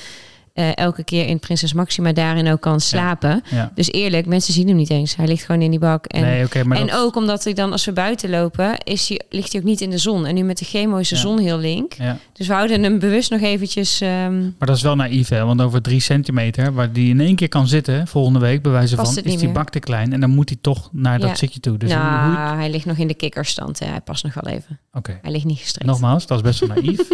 [0.54, 3.44] eh, elke keer in Prinses Maxima daarin ook kan slapen.
[3.52, 3.72] Ja.
[3.76, 5.16] Dus eerlijk, mensen zien hem niet eens.
[5.16, 6.06] Hij ligt gewoon in die bak.
[6.06, 9.10] En, nee, oké, maar en dat- ook omdat hij dan, als we buiten lopen, is
[9.10, 10.26] hij, ligt hij ook niet in de zon.
[10.26, 11.22] En nu met de chemo is de Ja.
[11.22, 11.94] zon heel link.
[12.34, 14.02] Dus we houden hem bewust nog eventjes...
[14.02, 15.46] ehm, Maar dat is wel naïef, hè?
[15.46, 18.96] Want over drie centimeter, waar die in één keer kan zitten, volgende week, bij wijze
[18.96, 19.52] van, is die meer.
[19.52, 20.14] bak te klein.
[20.14, 21.78] En dan moet hij toch naar dat zitje toe.
[21.78, 23.80] Dus nou, hoe- hij ligt nog in de kikkerstand.
[23.80, 23.86] Hè.
[23.86, 24.80] Hij past nog wel even.
[24.94, 25.86] Oké, Hij ligt niet gestrekt.
[25.88, 27.00] nogmaals, dat is best wel naïef.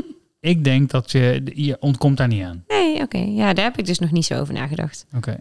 [0.47, 2.63] ik denk dat je, je ontkomt daar niet aan.
[2.67, 3.17] Nee, oké.
[3.17, 5.05] Ja, daar heb ik dus nog niet zo over nagedacht.
[5.15, 5.37] Oké.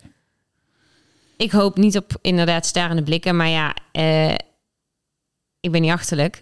[1.37, 3.37] Ik hoop niet op inderdaad starende blikken.
[3.37, 4.35] Maar ja, eh,
[5.61, 6.41] ik ben niet achterlijk.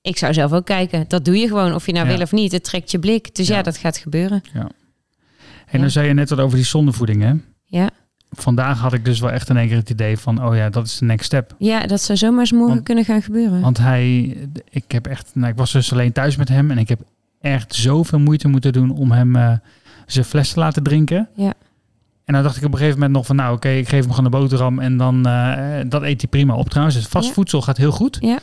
[0.00, 1.04] Ik zou zelf ook kijken.
[1.08, 2.12] Dat doe je gewoon, of je nou Ja.
[2.12, 2.52] wil of niet.
[2.52, 3.34] Het trekt je blik.
[3.34, 3.62] Dus ja, Ja.
[3.62, 4.42] dat gaat gebeuren.
[4.52, 4.70] En
[5.70, 5.78] Ja.
[5.78, 7.32] dan zei je net wat over die zondevoeding, hè?
[7.64, 7.90] Ja,
[8.34, 10.86] Vandaag had ik dus wel echt in één keer het idee van, oh ja, dat
[10.86, 11.54] is de next step.
[11.58, 13.60] ja dat zou zomaar eens morgen Want- kunnen gaan gebeuren.
[13.60, 14.36] Want hij,
[14.70, 17.00] ik heb echt, nou, ik was dus alleen thuis met hem en ik heb
[17.42, 19.52] echt zoveel moeite moeten doen om hem eh,
[20.06, 21.28] zijn fles te laten drinken.
[21.34, 21.52] Ja.
[22.24, 24.10] En dan dacht ik op een gegeven moment nog van, nou oké, ik geef hem
[24.10, 26.96] gewoon een boterham en dan, eh, dat eet hij prima op trouwens.
[26.96, 27.32] Dus vast Ja.
[27.34, 28.18] voedsel gaat heel goed.
[28.20, 28.38] Ja.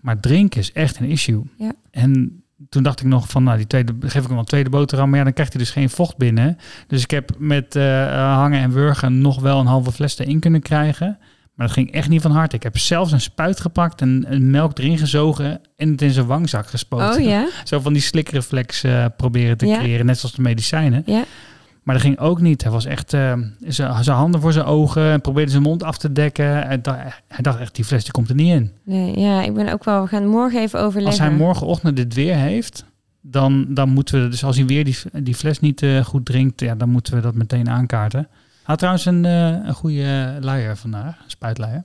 [0.00, 1.42] Maar drinken is echt een issue.
[1.58, 1.72] Ja.
[1.90, 4.70] En toen dacht ik nog van, nou die tweede, geef ik hem wel een tweede
[4.70, 6.58] boterham, maar ja, dan krijgt hij dus geen vocht binnen.
[6.86, 7.82] Dus ik heb met eh,
[8.34, 11.18] hangen en wurgen nog wel een halve fles erin kunnen krijgen.
[11.56, 12.56] Maar dat ging echt niet van harte.
[12.56, 16.26] Ik heb zelfs een spuit gepakt en een melk erin gezogen en het in zijn
[16.26, 17.20] wangzak gespoten.
[17.20, 17.48] oh ja?
[17.64, 19.78] Zo van die slikreflex eh proberen te Ja.
[19.78, 21.02] creëren, net zoals de medicijnen.
[21.06, 21.24] Ja.
[21.82, 22.62] Maar dat ging ook niet.
[22.62, 23.32] Hij was echt uh,
[23.68, 26.46] zijn handen voor zijn ogen en probeerde zijn mond af te dekken.
[26.66, 28.70] Hij dacht, hij dacht echt, die fles die komt er niet in.
[28.84, 30.02] Nee, ja, ik ben ook wel.
[30.02, 31.20] We gaan morgen even overleggen.
[31.20, 32.84] Als hij morgenochtend dit weer heeft,
[33.20, 36.60] dan, dan moeten we, dus als hij weer die, die fles niet uh, goed drinkt,
[36.60, 38.28] ja, dan moeten we dat meteen aankaarten.
[38.66, 41.84] Had trouwens een, uh, een goede luier vandaag, spuitluier.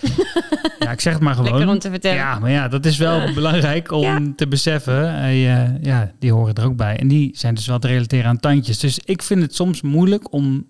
[0.78, 1.50] ja, ik zeg het maar gewoon.
[1.50, 2.16] Lekker om te vertellen.
[2.16, 4.20] Ja, maar ja, dat is wel belangrijk om ja.
[4.36, 5.24] te beseffen.
[5.24, 6.96] Uh, ja, die horen er ook bij.
[6.96, 8.78] En die zijn dus wel te relateren aan tandjes.
[8.78, 10.66] Dus ik vind het soms moeilijk om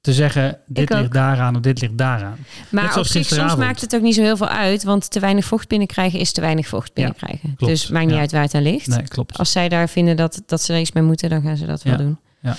[0.00, 2.38] te zeggen, dit ligt daaraan of dit ligt daaraan.
[2.68, 4.82] Maar op zich, soms maakt het ook niet zo heel veel uit.
[4.82, 7.54] Want te weinig vocht binnenkrijgen is te weinig vocht binnenkrijgen.
[7.58, 8.20] Ja, dus maakt niet ja.
[8.20, 8.86] uit waar het aan ligt.
[8.86, 9.38] Nee, klopt.
[9.38, 11.82] Als zij daar vinden dat, dat ze er iets mee moeten, dan gaan ze dat
[11.82, 12.18] wel doen.
[12.40, 12.56] Ja.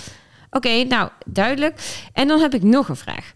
[0.53, 2.05] Oké, nou, duidelijk.
[2.13, 3.33] En dan heb ik nog een vraag.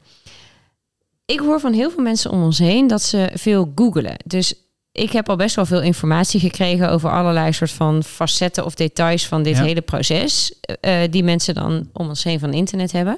[1.26, 4.16] Ik hoor van heel veel mensen om ons heen dat ze veel googelen.
[4.26, 4.54] Dus
[4.92, 9.28] ik heb al best wel veel informatie gekregen over allerlei soort van facetten of details
[9.28, 10.54] van dit hele proces.
[10.82, 13.18] Uh, die mensen dan om ons heen van internet hebben.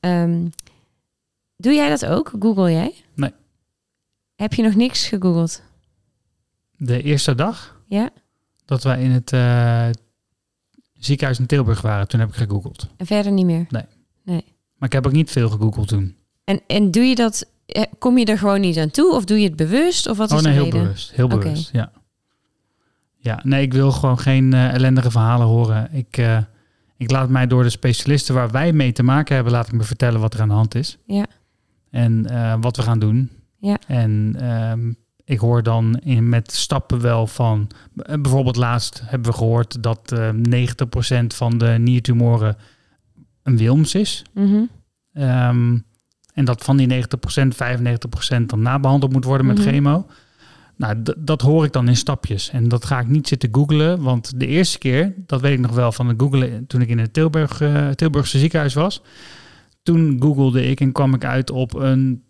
[0.00, 0.52] Um,
[1.56, 2.32] doe jij dat ook?
[2.40, 2.94] Google jij?
[3.14, 3.32] Nee.
[4.34, 5.62] Heb je nog niks gegoogeld?
[6.76, 7.80] De eerste dag?
[7.88, 8.10] Ja.
[8.64, 9.86] Dat wij in het uh,
[11.04, 12.88] ziekenhuis in Tilburg waren, toen heb ik gegoogeld.
[12.96, 13.66] En verder niet meer?
[13.68, 13.84] Nee.
[14.24, 14.44] Nee.
[14.76, 16.16] Maar ik heb ook niet veel gegoogeld toen.
[16.44, 17.46] En, en doe je dat,
[17.98, 19.14] kom je er gewoon niet aan toe?
[19.14, 20.08] Of doe je het bewust?
[20.08, 20.82] Of wat oh, is nee, de heel reden?
[20.82, 21.12] bewust.
[21.12, 21.92] Heel bewust, ja.
[23.16, 25.88] Ja, nee, ik wil gewoon geen uh, ellendige verhalen horen.
[25.92, 26.38] Ik, uh,
[26.96, 29.82] ik laat mij door de specialisten waar wij mee te maken hebben, laat ik me
[29.82, 30.98] vertellen wat er aan de hand is.
[31.06, 31.26] Ja.
[31.90, 33.30] En uh, wat we gaan doen.
[33.58, 33.78] Ja.
[33.86, 37.70] En um, ik hoor dan in, met stappen wel van,
[38.20, 42.56] bijvoorbeeld laatst hebben we gehoord dat uh, 90% van de niertumoren
[43.42, 44.24] een Wilms is.
[44.34, 44.68] -hmm.
[45.14, 45.84] um,
[46.34, 46.98] en dat van die 90%,
[48.40, 49.68] 95% dan nabehandeld moet worden met Mhm.
[49.68, 50.06] chemo.
[50.76, 52.50] Nou, d- dat hoor ik dan in stapjes.
[52.50, 54.02] En dat ga ik niet zitten googlen.
[54.02, 56.98] Want de eerste keer, dat weet ik nog wel van het googlen toen ik in
[56.98, 59.02] het Tilburg, uh, Tilburgse ziekenhuis was.
[59.82, 62.22] Toen googelde ik en kwam ik uit op een,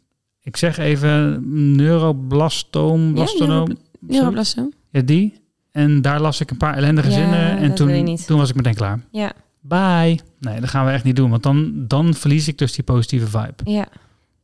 [0.45, 1.43] ik zeg even,
[1.77, 3.69] neuroblastoom, blastonoom.
[3.69, 4.73] Ja, Neuroblastoom.
[4.91, 5.43] Ja, die.
[5.73, 7.57] En daar las ik een paar ellendige Ja, zinnen.
[7.57, 9.01] En toen, toen was ik meteen klaar.
[9.11, 10.19] Ja, Bye.
[10.41, 11.31] Nee, dat gaan we echt niet doen.
[11.31, 13.71] Want dan, dan verlies ik dus die positieve vibe.
[13.71, 13.87] ja.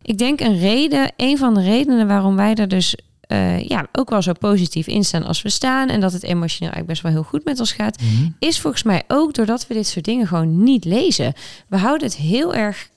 [0.03, 4.11] Ik denk een reden, een van de redenen waarom wij er dus eh, ja, ook
[4.11, 5.89] wel zo positief in staan als we staan.
[5.89, 8.03] En dat het emotioneel eigenlijk best wel heel goed met ons gaat.
[8.39, 11.33] is volgens mij ook doordat we dit soort dingen gewoon niet lezen.
[11.69, 12.89] We houden het heel erg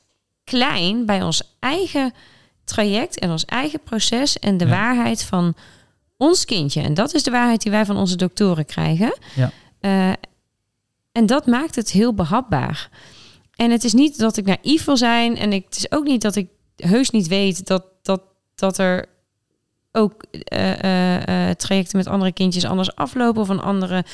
[0.44, 2.14] klein bij ons eigen
[2.64, 4.72] traject en ons eigen proces en de Ja.
[4.72, 5.56] waarheid van
[6.18, 6.82] ons kindje.
[6.82, 9.18] En dat is de waarheid die wij van onze doktoren krijgen.
[9.36, 9.52] Ja.
[9.80, 10.12] Eh,
[11.12, 12.90] en dat maakt het heel behapbaar.
[13.56, 16.22] En het is niet dat ik naïef wil zijn en ik, het is ook niet
[16.22, 18.22] dat ik heus niet weet dat, dat,
[18.56, 19.06] dat er
[19.92, 24.06] ook eh, eh, trajecten met andere kindjes anders aflopen of een andere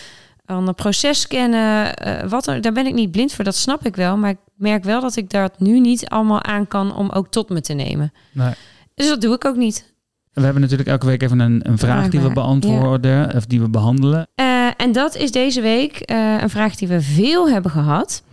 [0.50, 1.96] ander proces kennen.
[1.96, 4.18] eh, wat er, daar ben ik niet blind voor, dat snap ik wel.
[4.18, 7.50] Maar ik merk wel dat ik dat nu niet allemaal aan kan om ook tot
[7.50, 8.12] me te nemen.
[8.32, 8.54] Nee.
[8.96, 9.94] Dus dat doe ik ook niet.
[10.34, 13.36] We hebben natuurlijk elke week even een, een vraag die we beantwoorden.
[13.36, 14.28] Of die we behandelen.
[14.36, 18.24] Eh, en dat is deze week eh, een vraag die we veel hebben gehad.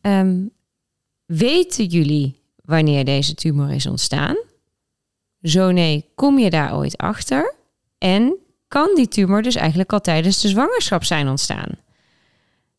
[0.00, 0.36] Ehm,
[1.26, 4.36] weten jullie wanneer deze tumor is ontstaan?
[5.42, 7.54] Zo nee, kom je daar ooit achter?
[7.98, 8.36] En
[8.72, 11.68] kan die tumor dus eigenlijk al tijdens de zwangerschap zijn ontstaan?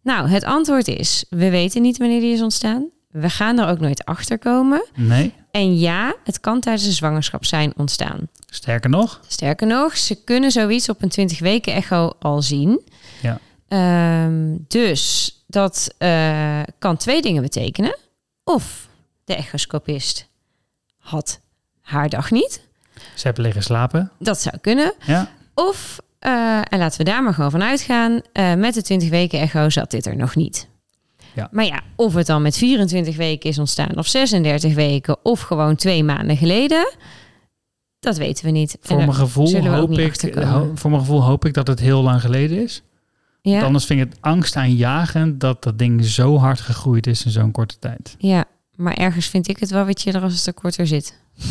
[0.02, 2.90] Nou, het antwoord is: we weten niet wanneer die is ontstaan.
[3.10, 4.86] We gaan er ook nooit achter komen.
[4.96, 5.34] Nee.
[5.52, 8.28] En ja, het kan tijdens de zwangerschap zijn ontstaan.
[8.50, 9.20] Sterker nog.
[9.28, 12.82] Sterker nog, ze kunnen zoiets op een 20 weken echo al zien.
[13.22, 13.40] Ja.
[13.68, 17.98] Ehm, dus dat eh, kan twee dingen betekenen.
[18.44, 18.88] Of
[19.26, 20.28] de echoscopist
[20.98, 21.40] had
[21.82, 22.62] haar dag niet.
[23.16, 24.12] Ze hebben liggen slapen.
[24.20, 24.94] Dat zou kunnen.
[25.06, 25.32] Ja.
[25.54, 29.40] Of, eh, en laten we daar maar gewoon van uitgaan, eh, met de 20 weken
[29.40, 30.68] echo zat dit er nog niet.
[31.36, 31.50] Ja.
[31.52, 35.76] Maar ja, of het dan met 24 weken is ontstaan, of 36 weken, of gewoon
[35.76, 36.94] twee maanden geleden,
[38.00, 38.78] dat weten we niet.
[38.82, 40.16] Voor mijn, gevoel hoop ik,
[40.76, 42.84] voor mijn gevoel hoop ik dat het heel lang geleden is.
[43.42, 47.32] ja, Want anders vind ik het angstaanjagend dat dat ding zo hard gegroeid is in
[47.32, 48.16] zo'n korte tijd.
[48.18, 51.22] ja, maar ergens vind ik het wel wat je er als het er korter zit.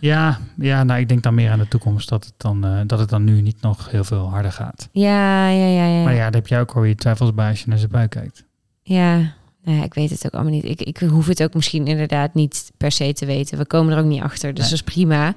[0.00, 2.98] Ja, ja nou, ik denk dan meer aan de toekomst dat het dan, eh, dat
[2.98, 4.88] het dan nu niet nog heel veel harder gaat.
[4.92, 6.02] Ja, ja, ja, ja.
[6.02, 8.10] Maar ja, daar heb jij ook al je twijfels bij als je naar zijn buik
[8.10, 8.44] kijkt.
[8.82, 9.16] Ja,
[9.64, 10.64] nou ja, ik weet het ook allemaal niet.
[10.64, 13.58] Ik, ik hoef het ook misschien inderdaad niet per se te weten.
[13.58, 14.70] We komen er ook niet achter, dus Nee.
[14.70, 15.34] dat is prima.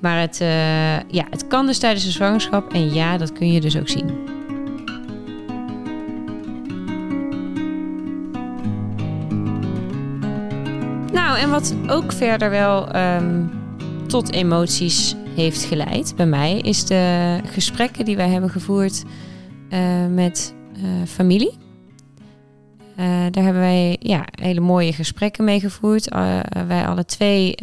[0.00, 2.72] Maar het, eh, ja, het kan dus tijdens de zwangerschap.
[2.72, 4.10] En ja, dat kun je dus ook zien.
[11.38, 13.46] Nou, en wat ook verder wel ehm,
[14.06, 16.58] tot emoties heeft geleid bij mij...
[16.58, 19.04] is de gesprekken die wij hebben gevoerd
[19.70, 21.56] eh, met eh, familie.
[23.30, 26.08] daar hebben wij ja, hele mooie gesprekken mee gevoerd.
[26.66, 27.54] wij alle twee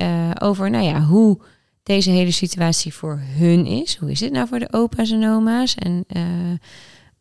[0.41, 1.39] over nou ja, hoe
[1.83, 3.95] deze hele situatie voor hun is.
[3.95, 6.05] Hoe is het nou voor de opa's en oma's en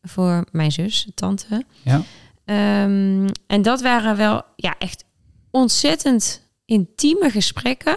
[0.02, 1.64] voor mijn zus, tante.
[1.82, 2.02] Ja.
[2.44, 5.04] Ehm, en dat waren wel ja, echt
[5.50, 7.96] ontzettend intieme gesprekken.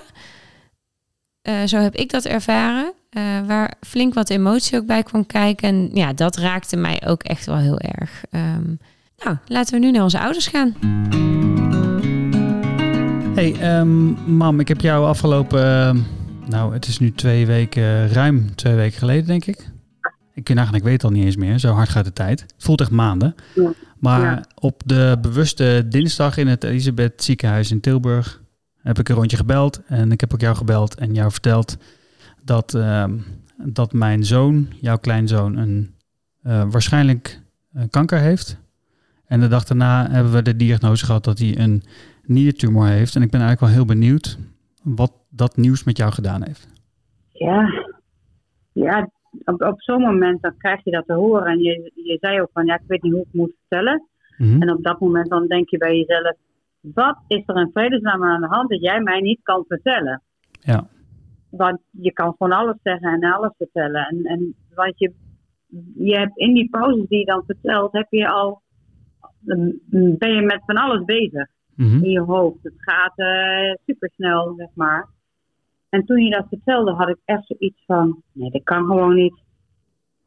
[1.49, 2.93] Uh, zo heb ik dat ervaren.
[3.17, 5.69] Uh, waar flink wat emotie ook bij kwam kijken.
[5.69, 8.23] En ja, dat raakte mij ook echt wel heel erg.
[8.31, 8.79] Um,
[9.23, 10.75] nou, laten we nu naar onze ouders gaan.
[13.35, 15.61] Hey, um, mam, ik heb jou afgelopen...
[15.61, 16.03] Uh,
[16.49, 19.69] nou, het is nu twee weken, ruim twee weken geleden, denk ik.
[20.33, 21.59] Ik ik weet het al niet eens meer.
[21.59, 22.41] Zo hard gaat de tijd.
[22.41, 23.35] Het voelt echt maanden.
[23.55, 23.73] Ja.
[23.99, 28.41] Maar op de bewuste dinsdag in het Elisabeth ziekenhuis in Tilburg
[28.87, 29.83] heb ik een rondje gebeld.
[29.87, 31.77] En ik heb ook jou gebeld en jou verteld
[32.43, 33.05] dat, uh,
[33.65, 35.95] dat mijn zoon, jouw kleinzoon, een,
[36.43, 37.41] uh, waarschijnlijk
[37.89, 38.59] kanker heeft.
[39.25, 41.83] En de dag daarna hebben we de diagnose gehad dat hij een
[42.23, 43.15] niertumor heeft.
[43.15, 44.37] En ik ben eigenlijk wel heel benieuwd
[44.83, 46.67] wat dat nieuws met jou gedaan heeft.
[47.31, 47.85] Ja,
[48.71, 49.09] ja
[49.43, 51.45] op, op zo'n moment dan krijg je dat te horen.
[51.45, 54.07] En je, je zei ook van, ja, ik weet niet hoe ik moet vertellen.
[54.37, 54.61] Mhm.
[54.61, 56.35] En op dat moment dan denk je bij jezelf,
[56.81, 60.21] wat is er in vredesnaam aan de hand dat jij mij niet kan vertellen?
[60.51, 60.87] Ja.
[61.49, 64.07] Want je kan gewoon alles zeggen en alles vertellen.
[64.07, 65.13] En, en want je,
[65.95, 68.61] je hebt in die pauzes die je dan vertelt, heb je al,
[70.19, 71.47] ben je met van alles bezig.
[71.75, 72.03] Mhm.
[72.03, 72.63] In je hoofd.
[72.63, 75.09] Het gaat uh, supersnel, zeg maar.
[75.89, 79.41] En toen je dat vertelde, had ik echt zoiets van: nee, dat kan gewoon niet.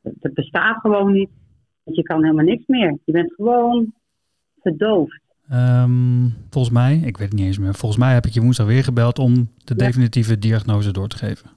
[0.02, 1.30] Dat bestaat gewoon niet.
[1.84, 2.98] Want je kan helemaal niks meer.
[3.04, 3.94] Je bent gewoon
[4.60, 5.20] verdoofd.
[5.50, 7.74] Ehm, volgens mij, ik weet het niet eens meer.
[7.74, 11.50] Volgens mij heb ik je woensdag weer gebeld om de definitieve diagnose door te geven.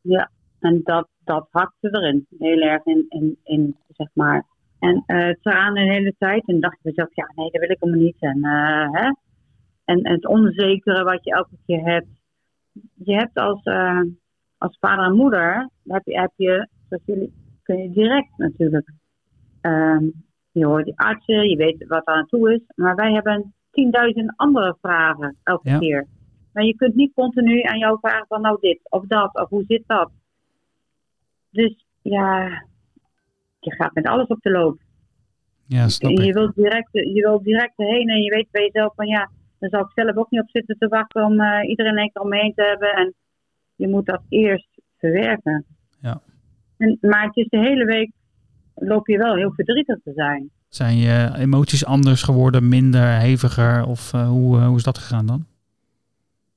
[0.00, 2.26] Ja, en dat, dat hakte erin.
[2.38, 4.44] Heel erg in, in, in zeg maar.
[4.78, 6.46] En uh, het aan de hele tijd.
[6.46, 8.16] En dacht ik mezelf, ja, nee, dat wil ik helemaal niet.
[8.20, 9.06] En, uh, hè?
[9.84, 12.08] en, en het onzekere wat je elke keer hebt
[12.94, 14.00] je hebt als, uh,
[14.58, 18.92] als vader en moeder, heb je, heb je, zoals jullie, kun je direct natuurlijk.
[19.60, 20.24] Um,
[20.58, 22.60] je hoort die artsen, je weet wat er aan toe is.
[22.74, 23.54] Maar wij hebben
[24.20, 26.06] 10.000 andere vragen elke keer.
[26.52, 29.64] Maar je kunt niet continu aan jou vragen van nou dit of dat of hoe
[29.68, 30.10] zit dat.
[31.50, 32.46] Dus ja,
[33.60, 34.78] je gaat met alles op de loop.
[35.66, 38.94] Ja, snap je, je wilt direct, je wilt direct erheen en je weet bij jezelf
[38.94, 41.98] van ja, daar zou ik zelf ook niet op zitten te wachten om uh, iedereen
[41.98, 42.94] een keer om me heen te hebben.
[42.94, 43.14] En
[43.74, 45.64] je moet dat eerst verwerken.
[46.00, 46.20] Ja.
[46.76, 48.10] En, maar het is de hele week
[48.76, 50.50] loop je wel heel verdrietig te zijn.
[50.68, 53.86] Zijn je emoties anders geworden, minder, heviger?
[53.86, 55.44] Of uh, hoe, uh, hoe is dat gegaan dan?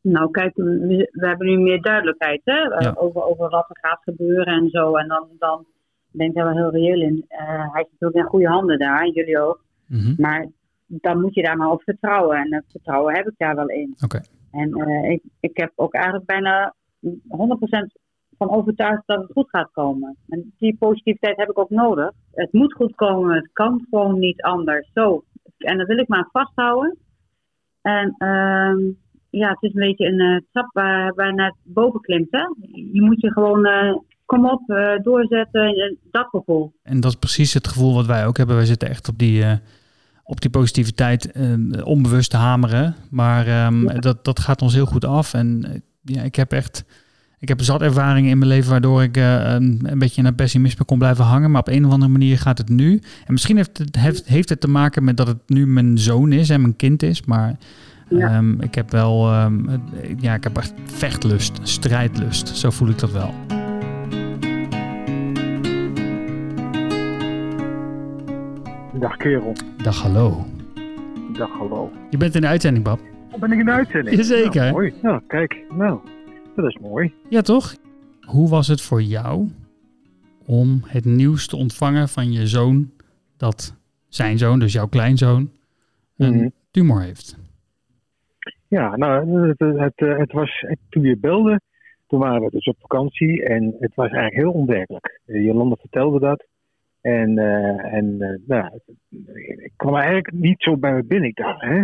[0.01, 2.57] Nou, kijk, we, hebben nu meer duidelijkheid hè?
[2.57, 2.93] Ja.
[2.95, 4.95] over, over wat er gaat gebeuren en zo.
[4.95, 5.65] En dan, dan
[6.11, 7.25] ben ik er wel heel reëel in.
[7.27, 9.63] hij is natuurlijk in goede handen daar, jullie ook.
[9.85, 10.15] Mm -hmm.
[10.17, 10.47] Maar
[10.85, 12.37] dan moet je daar maar op vertrouwen.
[12.37, 13.95] En dat vertrouwen heb ik daar wel in.
[14.03, 14.21] Okay.
[14.51, 17.09] En uh, ik, ik heb ook eigenlijk bijna 100%
[18.39, 20.17] van overtuigd dat het goed gaat komen.
[20.27, 22.11] En die positiviteit heb ik ook nodig.
[22.31, 24.89] Het moet goed komen, het kan gewoon niet anders.
[24.93, 25.23] Zo.
[25.57, 26.97] En dat wil ik maar vasthouden.
[27.81, 28.93] En uh,
[29.29, 32.31] ja, het is een beetje een uh, trap waar, waar naar boven klimt.
[32.31, 32.43] Hè?
[32.91, 34.61] Je moet je gewoon, uh, kom op,
[35.03, 36.73] doorzetten, dat gevoel.
[36.83, 38.55] En dat is precies het gevoel wat wij ook hebben.
[38.55, 39.43] Wij zitten echt op die
[40.29, 42.95] op die positiviteit uh, onbewust te hameren.
[43.09, 45.33] Maar um, dat, dat gaat ons heel goed af.
[45.33, 46.85] En uh, ja, ik heb echt.
[47.39, 50.85] Ik heb zat ervaringen in mijn leven waardoor ik uh, een, een, beetje naar pessimisme
[50.85, 51.51] kon blijven hangen.
[51.51, 53.01] Maar op een of andere manier gaat het nu.
[53.25, 56.31] En misschien heeft het, heeft, heeft het te maken met dat het nu mijn zoon
[56.31, 57.25] is en mijn kind is.
[57.25, 57.57] Maar
[58.09, 58.37] ja.
[58.37, 59.41] um, ik heb wel.
[59.43, 59.81] Um,
[60.17, 62.47] ja, ik heb echt vechtlust, strijdlust.
[62.47, 63.33] Zo voel ik dat wel.
[68.93, 69.55] Dag kerel.
[69.83, 70.45] Dag hallo.
[71.33, 71.91] Dag hallo.
[72.09, 72.99] Je bent in de uitzending, Bab.
[73.39, 74.15] Ben ik in de uitzending?
[74.15, 74.61] Jazeker.
[74.61, 74.93] Nou, mooi.
[75.01, 75.57] Nou, kijk.
[75.77, 75.99] Nou,
[76.61, 77.13] dat is mooi.
[77.29, 77.75] Ja, toch?
[78.21, 79.49] Hoe was het voor jou
[80.45, 82.91] om het nieuws te ontvangen van je zoon
[83.37, 85.49] dat zijn zoon, dus jouw kleinzoon,
[86.17, 86.51] een mm -hmm.
[86.71, 87.37] tumor heeft?
[88.67, 91.61] Ja, nou, het, het, het, was, toen je belde,
[92.07, 95.21] toen waren we dus op vakantie en het was eigenlijk heel onwerkelijk.
[95.25, 96.47] Jolanda vertelde dat.
[97.01, 98.79] En, uh, en uh, nou,
[99.63, 101.29] ik kwam eigenlijk niet zo bij me binnen.
[101.29, 101.81] Ik dacht, hè,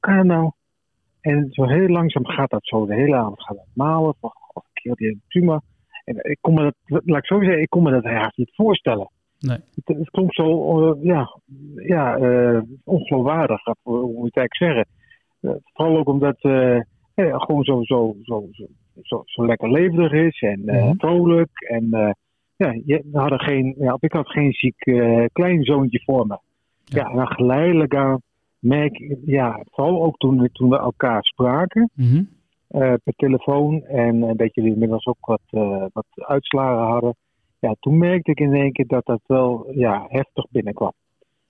[0.00, 0.50] kan dat nou?
[1.28, 2.86] En zo heel langzaam gaat dat zo.
[2.86, 4.14] De hele avond gaat het malen.
[4.20, 5.60] Of, een keer die tumor.
[6.04, 8.54] En ik kon me dat, laat ik zo zeggen, ik kon me dat eigenlijk niet
[8.54, 9.10] voorstellen.
[9.38, 9.58] Nee.
[9.74, 11.40] Het, het klonk zo, uh, ja,
[11.74, 14.86] ja uh, ongeloofwaardig, hoe moet ik het eigenlijk zeggen.
[15.40, 16.36] Uh, vooral ook omdat
[17.14, 18.48] ja, gewoon zo, zo, zo,
[19.02, 20.98] zo, zo, lekker levendig is en -hmm.
[20.98, 21.60] vrolijk.
[21.68, 21.88] En
[22.56, 24.78] ja, we hadden geen, ja, ik had geen ziek
[25.32, 26.38] kleinzoontje voor me.
[26.84, 28.20] Ja, en dan geleidelijk aan
[28.58, 32.22] merk ik, ja, vooral ook toen, we- toen we elkaar spraken Mhm.
[32.68, 37.14] eh, per telefoon en eh, dat jullie inmiddels ook wat, eh, wat uitslagen hadden.
[37.58, 40.92] Ja, toen merkte ik in één keer dat dat wel ja, heftig binnenkwam.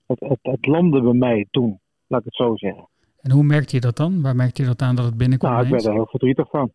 [0.06, 2.88] Het, het, het landde bij mij toen, laat ik het zo zeggen.
[3.20, 4.22] En hoe merkte je dat dan?
[4.22, 5.52] Waar merkte je dat aan dat het binnenkwam?
[5.52, 6.70] Nou, ik werd er heel verdrietig van.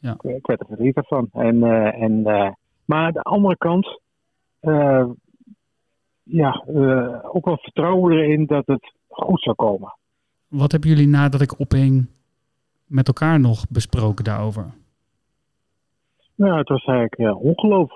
[0.00, 0.12] Ja.
[0.12, 1.28] Ik, ik werd er verdrietig van.
[1.32, 2.22] En, eh, en,
[2.84, 4.00] maar aan de andere kant,
[6.22, 6.64] ja,
[7.32, 9.96] ook wel vertrouwen erin dat het goed zou komen.
[10.48, 12.06] Wat hebben jullie nadat ik ophing
[12.86, 14.74] met elkaar nog besproken daarover?
[16.34, 17.92] Nou, het was eigenlijk ja, ongeloof.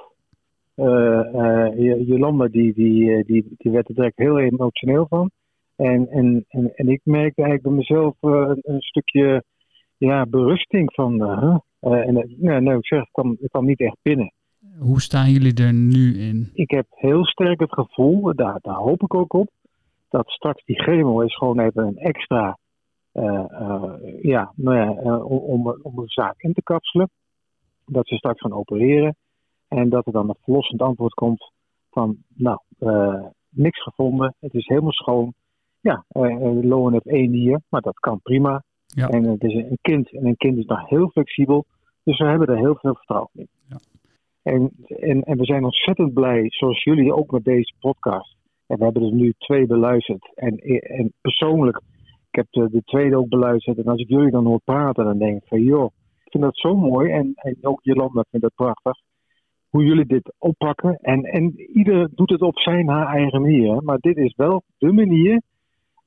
[0.75, 5.31] Eh, eh, Jolanda die, die, eh, die, die werd er direct heel emotioneel van.
[5.77, 9.45] En, en, en, en ik merkte eigenlijk bij mezelf een, een stukje
[9.97, 11.13] ja, berusting van.
[11.13, 11.57] huh?
[11.81, 14.33] En, nee, nee, ik zeg, het kwam, het kwam niet echt binnen.
[14.79, 16.51] Hoe staan jullie er nu in?
[16.53, 19.51] Ik heb heel sterk het gevoel, daar, daar hoop ik ook op,
[20.13, 22.59] dat straks die chemo is gewoon even een extra,
[23.13, 27.11] eh, eh, ja, nou ja, eh, om, om, de zaak in te kapselen.
[27.87, 29.17] Dat ze straks gaan opereren
[29.69, 31.53] en dat er dan een verlossend antwoord komt
[31.91, 32.59] van, nou,
[33.49, 35.35] niks gevonden, het is helemaal schoon.
[35.81, 38.63] Ja, uh, Loan heeft één nier, maar dat kan prima.
[38.87, 39.09] Ja.
[39.09, 41.65] En het is een kind en een kind is nog heel flexibel,
[42.05, 43.49] dus we hebben er heel veel vertrouwen in.
[43.69, 43.77] Ja.
[44.43, 48.37] En, en, en we zijn ontzettend blij, zoals jullie ook met deze podcast.
[48.73, 50.31] En we hebben er nu twee beluisterd.
[50.35, 50.57] En,
[50.99, 51.77] en persoonlijk,
[52.31, 53.79] ik heb de, de tweede ook beluisterd.
[53.79, 55.91] En als ik jullie dan hoor praten, dan denk ik van joh,
[56.25, 57.11] ik vind dat zo mooi.
[57.11, 59.01] En, en ook Jolanda vindt dat prachtig.
[59.69, 60.97] Hoe jullie dit oppakken.
[61.01, 63.73] En, en ieder doet het op zijn haar eigen manier.
[63.75, 63.81] hè.
[63.81, 65.43] Maar dit is wel de manier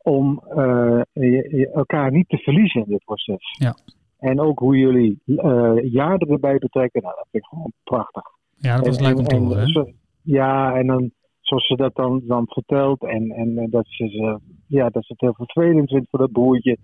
[0.04, 3.56] om eh, je- je elkaar niet te verliezen in dit proces.
[3.60, 3.76] Ja.
[4.20, 8.24] En ook hoe jullie eh jaren erbij betrekken, nou, dat vind ik gewoon prachtig.
[8.56, 9.96] Ja, dat was En- leuk om te en- horen.
[10.22, 11.12] ja, en dan
[11.48, 15.12] zoals ze dat dan, dan vertelt en, en eh, dat, ze, ze, ja, dat ze
[15.12, 16.78] het heel vervelend vindt voor dat broertje.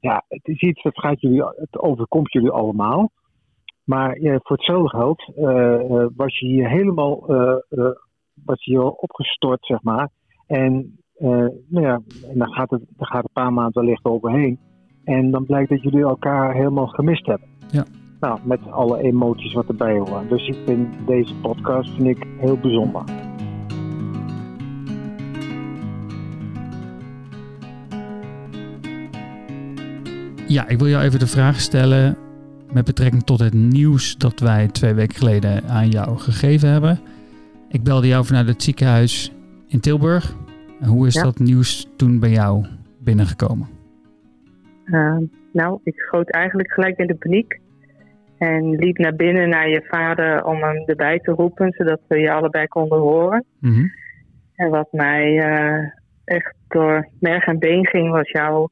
[0.00, 3.10] Ja, het is iets dat gaat jullie, het overkomt jullie allemaal.
[3.84, 7.26] Maar ja, voor hetzelfde geld eh, eh, was je hier helemaal
[8.44, 10.10] was je hier opgestort, zeg maar.
[10.46, 10.98] En,
[11.68, 14.58] nou ja, en dan, gaat het, dan gaat een paar maanden wellicht overheen.
[15.04, 17.48] En dan blijkt dat jullie elkaar helemaal gemist hebben.
[17.70, 17.84] Ja.
[18.20, 20.28] Nou, met alle emoties wat erbij horen.
[20.28, 23.27] Dus ik vind deze podcast vind ik heel bijzonder.
[30.48, 32.16] Ja, ik wil jou even de vraag stellen
[32.72, 36.98] met betrekking tot het nieuws dat wij twee weken geleden aan jou gegeven hebben.
[37.68, 39.32] Ik belde jou vanuit het ziekenhuis
[39.66, 40.34] in Tilburg.
[40.80, 41.22] En hoe is Ja.
[41.22, 42.66] dat nieuws toen bij jou
[43.00, 43.68] binnengekomen?
[44.84, 45.16] Uh,
[45.52, 47.60] nou, ik schoot eigenlijk gelijk in de paniek.
[48.38, 52.32] En liep naar binnen naar je vader om hem erbij te roepen, zodat we je
[52.32, 53.44] allebei konden horen.
[53.60, 53.86] Mhm.
[54.54, 55.84] En wat mij eh,
[56.24, 58.68] echt door merg en been ging, was jouw,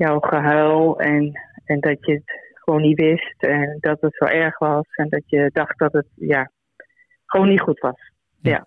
[0.00, 1.00] jouw gehuil.
[1.00, 3.42] En, en dat je het gewoon niet wist.
[3.42, 4.86] En dat het zo erg was.
[4.90, 6.50] En dat je dacht dat het ja,
[7.26, 8.12] gewoon niet goed was.
[8.40, 8.50] Ja.
[8.50, 8.66] Ja.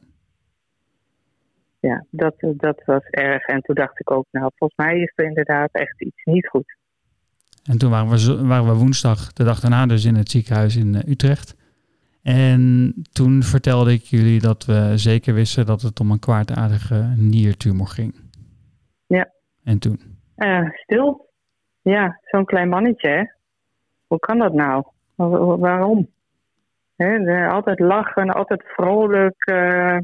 [1.80, 3.46] Ja, dat, dat was erg.
[3.46, 6.76] En toen dacht ik ook, nou, volgens mij is er inderdaad echt iets niet goed.
[7.64, 10.96] En toen waren we, waren we woensdag, de dag daarna, dus in het ziekenhuis in
[10.96, 11.56] eh, Utrecht.
[12.22, 17.88] En toen vertelde ik jullie dat we zeker wisten dat het om een kwaadaardige niertumor
[17.88, 18.16] ging.
[19.08, 19.32] Ja.
[19.64, 20.13] En toen?
[20.44, 21.30] Eh, stil.
[21.82, 23.24] Ja, zo'n klein mannetje, hè?
[24.08, 24.84] Hoe kan dat nou?
[25.16, 26.10] Wa- wa- waarom?
[26.96, 29.46] Hè, de- altijd lachen, altijd vrolijk.
[29.46, 29.98] eh,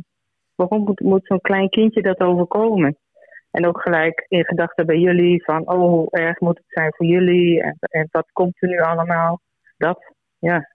[0.56, 2.97] waarom moet, moet zo'n klein kindje dat overkomen?
[3.52, 7.06] En ook gelijk in gedachten bij jullie van, oh, hoe erg moet het zijn voor
[7.06, 7.62] jullie?
[7.62, 9.39] En, en wat komt er nu allemaal?
[9.78, 10.69] Dat, ja.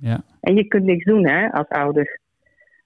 [0.00, 0.20] Ja.
[0.40, 2.18] En je kunt niks doen, hè, als ouders.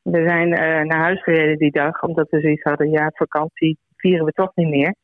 [0.03, 4.25] We zijn eh, naar huis gereden die dag, omdat we zoiets hadden, ja, vakantie vieren
[4.25, 4.95] we toch niet meer.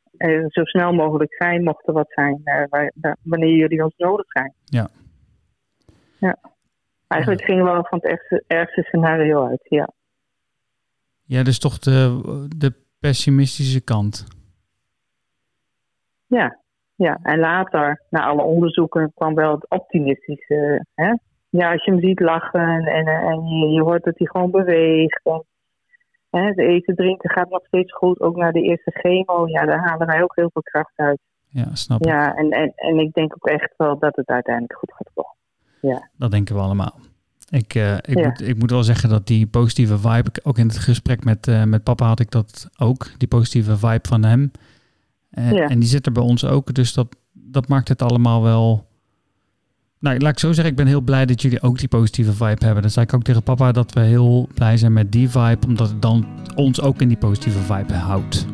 [0.49, 4.53] Zo snel mogelijk zijn, mocht er wat zijn, eh, wanneer jullie ons nodig zijn.
[4.65, 4.89] Ja.
[6.19, 6.37] Ja.
[7.09, 9.89] Eigenlijk gingen we wel van het ergste, ergste scenario uit, ja.
[11.25, 12.21] Ja, dus toch de,
[12.57, 14.27] de pessimistische kant.
[16.27, 16.59] Ja,
[16.95, 17.19] ja.
[17.23, 20.85] En later, na alle onderzoeken, kwam wel het optimistische.
[20.95, 21.15] Hè?
[21.49, 25.21] Ja, als je hem ziet lachen en, en je, je hoort dat hij gewoon beweegt.
[25.23, 25.45] En,
[26.31, 28.21] hè, het eten, drinken gaat nog steeds goed.
[28.21, 31.19] Ook na de eerste chemo, ja, daar halen wij ook heel veel kracht uit.
[31.49, 32.07] Ja, snap ik.
[32.07, 35.37] Ja, en, en, en ik denk ook echt wel dat het uiteindelijk goed gaat komen.
[35.81, 36.95] Ja, Dat denken we allemaal.
[37.51, 38.29] Ik, eh, ik, Ja.
[38.29, 41.65] moet, ik moet wel zeggen dat die positieve vibe, ook in het gesprek met, eh,
[41.65, 44.51] met papa had ik dat ook, die positieve vibe van hem.
[45.31, 45.69] Eh, Ja.
[45.69, 48.87] En die zit er bij ons ook, dus dat, dat maakt het allemaal wel
[50.01, 52.65] nou, laat ik zo zeggen, ik ben heel blij dat jullie ook die positieve vibe
[52.65, 52.83] hebben.
[52.83, 55.89] Dan zei ik ook tegen papa, dat we heel blij zijn met die vibe, omdat
[55.89, 58.47] het dan ons ook in die positieve vibe houdt.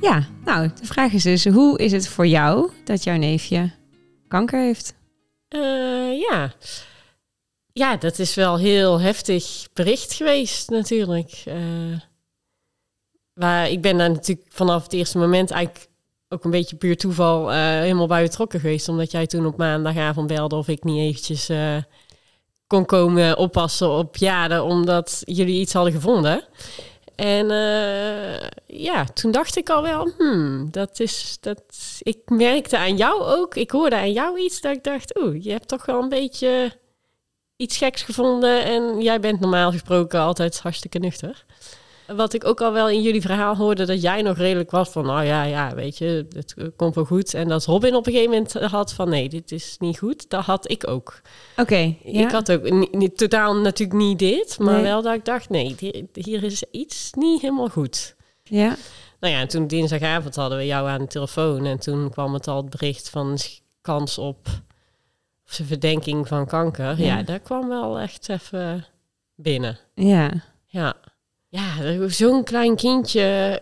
[0.00, 3.70] Ja, nou, de vraag is dus, hoe is het voor jou dat jouw neefje
[4.28, 4.94] kanker heeft?
[5.48, 6.52] Eh, ja,
[7.78, 11.42] ja, dat is wel heel heftig bericht geweest natuurlijk.
[11.48, 11.98] Uh,
[13.32, 15.86] waar, ik ben daar natuurlijk vanaf het eerste moment eigenlijk
[16.28, 18.88] ook een beetje puur toeval uh, helemaal bij betrokken geweest.
[18.88, 21.50] Omdat jij toen op maandagavond belde of ik niet eventjes
[22.66, 26.44] kon komen oppassen op Jade, omdat jullie iets hadden gevonden.
[27.14, 27.46] En
[28.66, 31.62] ja, toen dacht ik al wel, hmm, dat is, dat,
[31.98, 35.50] ik merkte aan jou ook, ik hoorde aan jou iets dat ik dacht, oeh, je
[35.50, 36.72] hebt toch wel een beetje
[37.58, 41.44] iets geks gevonden en jij bent normaal gesproken altijd hartstikke nuchter.
[42.06, 45.06] Wat ik ook al wel in jullie verhaal hoorde, dat jij nog redelijk was van,
[45.06, 47.34] nou ja, ja, weet je, het komt wel goed.
[47.34, 50.30] En dat Robin op een gegeven moment had van, nee, dit is niet goed.
[50.30, 51.20] Dat had ik ook.
[51.56, 51.96] Oké.
[52.02, 55.76] Ik had ook niet, totaal natuurlijk niet dit, maar wel dat ik dacht, nee,
[56.12, 58.16] hier is iets niet helemaal goed.
[58.42, 58.76] Ja.
[59.20, 62.48] Nou ja, en toen dinsdagavond hadden we jou aan de telefoon en toen kwam het
[62.48, 63.38] al het bericht van
[63.80, 64.48] kans op
[65.48, 66.98] of verdenking van kanker.
[66.98, 68.86] Ja, ja daar kwam wel echt even
[69.34, 69.78] binnen.
[69.94, 70.30] Ja.
[70.66, 70.94] Ja.
[71.48, 73.60] Ja, zo'n klein kindje,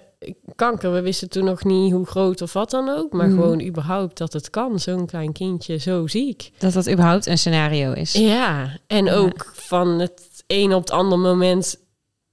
[0.55, 3.13] kanker, we wisten toen nog niet hoe groot of wat dan ook.
[3.13, 3.35] Maar mm.
[3.35, 6.51] gewoon überhaupt dat het kan, zo'n klein kindje zo ziek.
[6.59, 8.13] Dat dat überhaupt een scenario is.
[8.13, 11.79] Ja, en ook van het een op het andere moment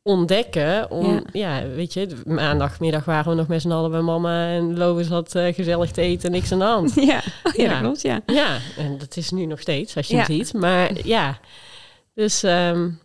[0.04, 0.92] ontdekken.
[0.92, 1.68] Om, ja.
[1.68, 5.54] weet je, maandagmiddag waren we nog met z'n allen bij mama en Lois had uh,
[5.54, 6.94] gezellig te eten, niks aan de hand.
[7.06, 8.22] Ja, oh, ja, dat klopt, ja.
[8.26, 10.54] Ja, en dat is nu nog steeds, als je het ziet.
[10.54, 11.40] Maar ja,
[12.14, 12.44] dus...
[12.44, 13.02] Um,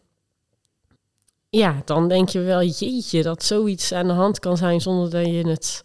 [1.51, 5.27] ja, dan denk je wel, jeetje, dat zoiets aan de hand kan zijn zonder dat
[5.27, 5.81] je het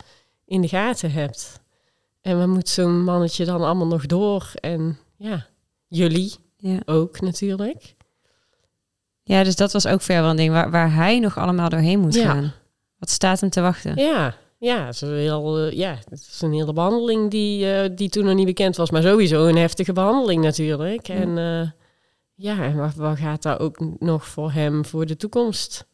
[0.45, 1.59] in de gaten hebt.
[2.21, 4.51] En we moet zo'n mannetje dan allemaal nog door?
[4.53, 5.47] En ja,
[5.87, 6.79] jullie ja.
[6.85, 7.95] ook natuurlijk.
[9.23, 11.99] Ja, dus dat was ook ver wel een ding waar, waar hij nog allemaal doorheen
[11.99, 12.53] moet gaan.
[12.97, 13.95] Wat staat hem te wachten?
[13.95, 18.09] Ja, ja, het is, heel, eh, ja, het is een hele behandeling die, uh, die
[18.09, 18.91] toen nog niet bekend was.
[18.91, 21.07] Maar sowieso een heftige behandeling natuurlijk.
[21.07, 21.69] En uh,
[22.33, 25.87] ja, en wat, wat gaat daar ook nog voor hem voor de toekomst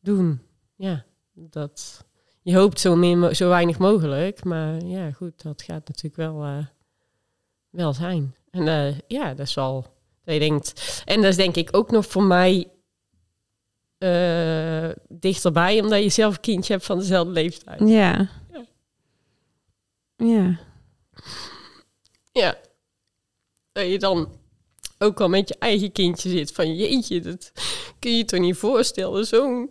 [0.00, 0.40] doen?
[0.76, 2.04] Ja, dat
[2.42, 6.64] je hoopt zo, min, zo weinig mogelijk, maar ja, goed, dat gaat natuurlijk wel,
[7.70, 8.34] wel zijn.
[8.50, 9.86] En ja, dat is wel,
[10.24, 12.70] dat je denkt, en dat is denk ik ook nog voor mij
[13.98, 17.80] uh, dichterbij, omdat je zelf een kindje hebt van dezelfde leeftijd.
[17.80, 18.28] Ja.
[18.52, 18.64] Ja.
[20.16, 20.58] Ja.
[22.32, 22.56] ja.
[23.72, 24.28] Dat je dan
[24.98, 26.52] ook al met je eigen kindje zit.
[26.52, 27.52] Van jeetje, dat
[27.98, 29.26] kun je je toch niet voorstellen.
[29.26, 29.70] Zo'n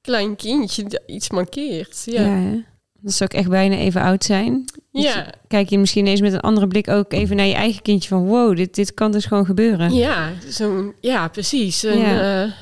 [0.00, 2.02] klein kindje dat iets markeert.
[2.04, 2.22] Ja.
[2.22, 2.64] ja
[3.02, 4.64] dat zou ook echt bijna even oud zijn.
[4.92, 5.34] Dus ja.
[5.48, 8.26] Kijk je misschien eens met een andere blik ook even naar je eigen kindje van
[8.26, 9.94] wow, dit, dit kan dus gewoon gebeuren.
[9.94, 11.80] Ja, zo'n, ja precies.
[11.80, 12.44] ja.
[12.44, 12.52] Uh,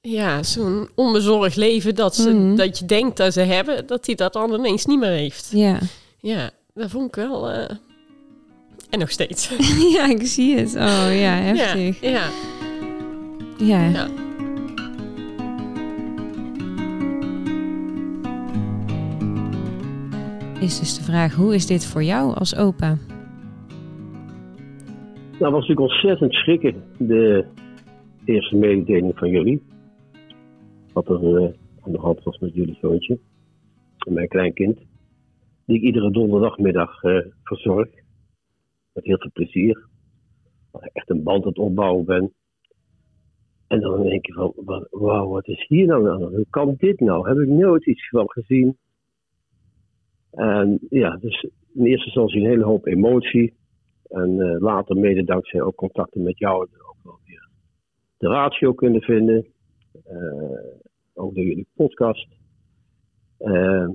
[0.00, 2.56] ja, zo'n onbezorgd leven dat, ze, mhm.
[2.56, 5.50] dat je denkt dat ze hebben, dat hij dat dan ineens niet meer heeft.
[5.52, 5.78] Ja.
[6.20, 7.50] Ja, dat vond ik wel.
[7.50, 7.64] Uh,
[8.90, 9.50] en nog steeds.
[9.96, 10.74] ja, ik zie het.
[10.74, 12.00] Oh ja, heftig.
[12.00, 12.28] Ja.
[13.58, 13.88] Ja.
[13.88, 14.08] ja.
[20.60, 22.98] Is dus de vraag, hoe is dit voor jou als opa?
[25.38, 27.44] Nou, was natuurlijk ontzettend schrikken, de
[28.24, 29.62] eerste mededeling van jullie.
[30.98, 33.18] Wat er uh, aan de hand was met jullie zoontje.
[33.98, 34.78] En mijn kleinkind.
[35.66, 37.88] Die ik iedere donderdagmiddag uh, verzorg
[38.92, 39.88] met heel veel plezier.
[40.70, 42.32] Waar ik echt een band aan het opbouwen ben.
[43.66, 44.52] En dan denk je van,
[44.90, 46.22] wauw, wat is hier nou aan?
[46.22, 47.28] Hoe kan dit nou?
[47.28, 48.76] Heb ik nooit iets van gezien?
[50.30, 51.42] En ja, dus
[51.74, 53.54] in eerste instantie een hele hoop emotie.
[54.08, 57.48] En uh, later, mede dankzij ook contacten met jou, ook wel weer
[58.16, 59.46] de ratio kunnen vinden.
[61.18, 62.28] Ook door jullie podcast.
[63.40, 63.88] Uh,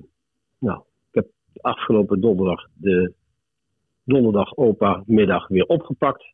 [0.59, 1.28] nou, ik heb
[1.61, 3.13] afgelopen donderdag de
[4.03, 6.34] donderdag opa middag weer opgepakt.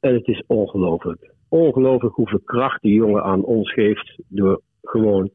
[0.00, 1.34] En het is ongelooflijk.
[1.48, 5.30] Ongelooflijk hoeveel kracht die jongen aan ons geeft door gewoon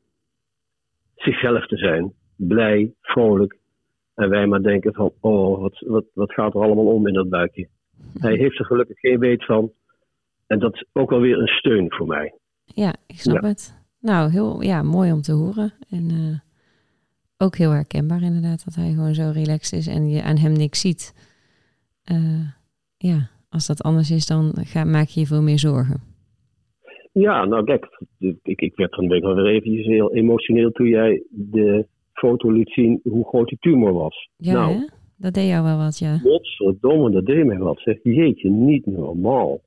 [1.16, 2.14] zichzelf te zijn.
[2.36, 3.60] Blij, vrolijk.
[4.16, 7.30] En wij maar denken van, oh, wat, wat, wat gaat er allemaal om in dat
[7.30, 7.68] buikje.
[8.14, 9.72] Hij heeft er gelukkig geen weet van.
[10.48, 12.34] En dat is ook alweer een steun voor mij.
[12.66, 13.81] Ja, ik snap het.
[14.02, 15.74] Nou, heel ja, mooi om te horen.
[15.90, 16.40] En uh,
[17.38, 20.80] ook heel herkenbaar inderdaad dat hij gewoon zo relaxed is en je aan hem niks
[20.80, 21.14] ziet.
[22.12, 22.48] Uh,
[22.98, 26.02] ja, als dat anders is, dan ga, maak je je veel meer zorgen.
[27.14, 27.86] Ja, nou kijk,
[28.44, 32.70] ik, ik werd van week wel weer eventjes heel emotioneel toen jij de foto liet
[32.70, 34.30] zien hoe groot die tumor was.
[34.38, 36.18] Ja, nou, dat deed jou wel wat, ja.
[36.18, 37.80] Godverdomme, dat deed mij wat.
[37.80, 39.62] Zeg, jeetje, niet normaal.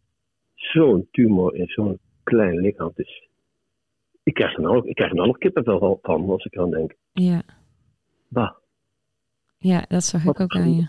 [0.55, 2.93] Zo'n tumor in zo'n klein lichaam.
[2.95, 3.29] Dus
[4.25, 6.95] ik krijg er nou, ik krijg er nou nog kippenvel van als ik aan denk.
[7.13, 7.43] Ja.
[8.29, 8.51] Bah.
[9.59, 10.89] Ja, dat zag ik ook aan je.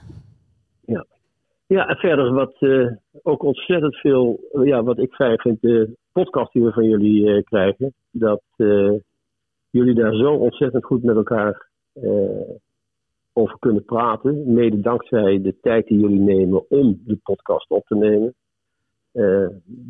[1.68, 2.92] Ja, en verder wat eh,
[3.24, 7.36] ook ontzettend veel, eh, ja, wat ik fijn vind, de podcast die we van jullie
[7.36, 8.44] eh, krijgen, dat
[9.70, 11.70] jullie daar zo ontzettend goed met elkaar
[13.34, 14.54] over kunnen praten.
[14.54, 18.36] Mede dankzij de tijd die jullie nemen om de podcast op te nemen.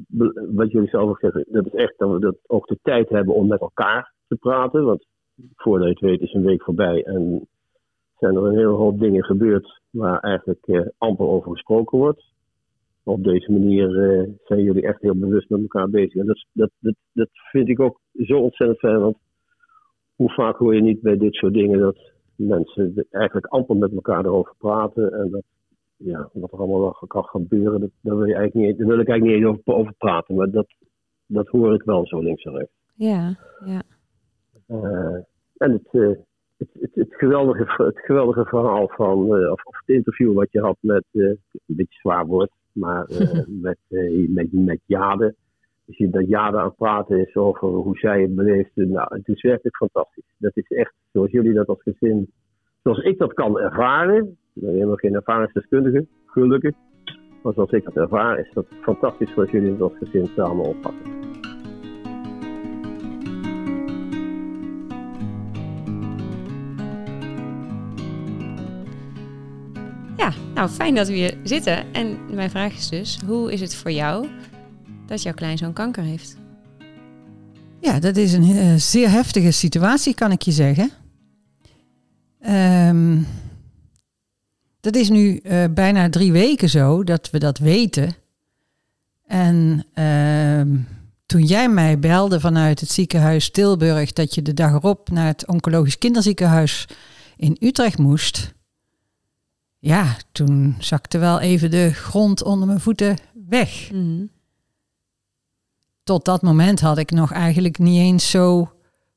[0.07, 3.09] Be- wat jullie zelf ook zeggen, dat is echt dat we dat ook de tijd
[3.09, 4.83] hebben om met elkaar te praten.
[4.83, 5.05] Want
[5.55, 7.47] voordat je het weet is een week voorbij en
[8.17, 12.23] zijn er een hele hoop dingen gebeurd waar eigenlijk eh, amper over gesproken wordt.
[13.03, 16.15] Op deze manier eh, zijn jullie echt heel bewust met elkaar bezig.
[16.15, 18.99] En dat, dat, dat, dat vind ik ook zo ontzettend fijn.
[18.99, 19.17] Want
[20.15, 24.25] hoe vaak hoor je niet bij dit soort dingen dat mensen eigenlijk amper met elkaar
[24.25, 25.13] erover praten.
[25.13, 25.43] En dat,
[25.97, 28.99] ja, wat er allemaal wel kan gebeuren, dat, daar, wil je eigenlijk niet, daar wil
[28.99, 30.35] ik eigenlijk niet over, over praten.
[30.35, 30.67] Maar dat,
[31.25, 32.73] dat hoor ik wel zo links en rechts.
[32.95, 33.35] Ja,
[33.65, 33.81] ja.
[34.67, 35.17] Eh,
[35.57, 36.09] en het, eh,
[36.57, 40.61] het, het, het, geweldige, het geweldige verhaal van, eh, of, of het interview wat je
[40.61, 43.09] had met, een beetje zwaar woord, maar
[43.61, 43.77] met,
[44.29, 45.35] met, met Jade.
[45.85, 48.75] Je ziet dat Jade aan het praten is over hoe zij het beleeft.
[48.75, 50.33] Nou, het is werkelijk fantastisch.
[50.37, 52.31] Dat is echt zoals jullie dat als gezin,
[52.83, 54.37] zoals ik dat kan ervaren.
[54.55, 56.75] Ik ben helemaal geen ervaringsdeskundige, gelukkig.
[57.43, 61.13] Maar zoals ik dat ervaar, is dat fantastisch zoals jullie het als gezin samen oppakken.
[70.17, 71.93] Ja, nou fijn dat we hier zitten.
[71.93, 74.27] En mijn vraag is dus, hoe is het voor jou
[75.05, 76.37] dat jouw kleinzoon kanker heeft?
[77.79, 80.89] Ja, dat is een eh, zeer heftige situatie, kan ik je zeggen.
[82.39, 83.17] Ehm,
[84.85, 88.15] dat is nu eh, bijna drie weken zo dat we dat weten.
[89.25, 90.77] En ehm,
[91.25, 95.47] toen jij mij belde vanuit het ziekenhuis Tilburg dat je de dag erop naar het
[95.47, 96.87] oncologisch kinderziekenhuis
[97.37, 98.53] in Utrecht moest.
[99.79, 103.17] Ja, toen zakte wel even de grond onder mijn voeten
[103.47, 103.89] weg
[106.05, 108.71] tot dat moment had ik nog eigenlijk niet eens zo.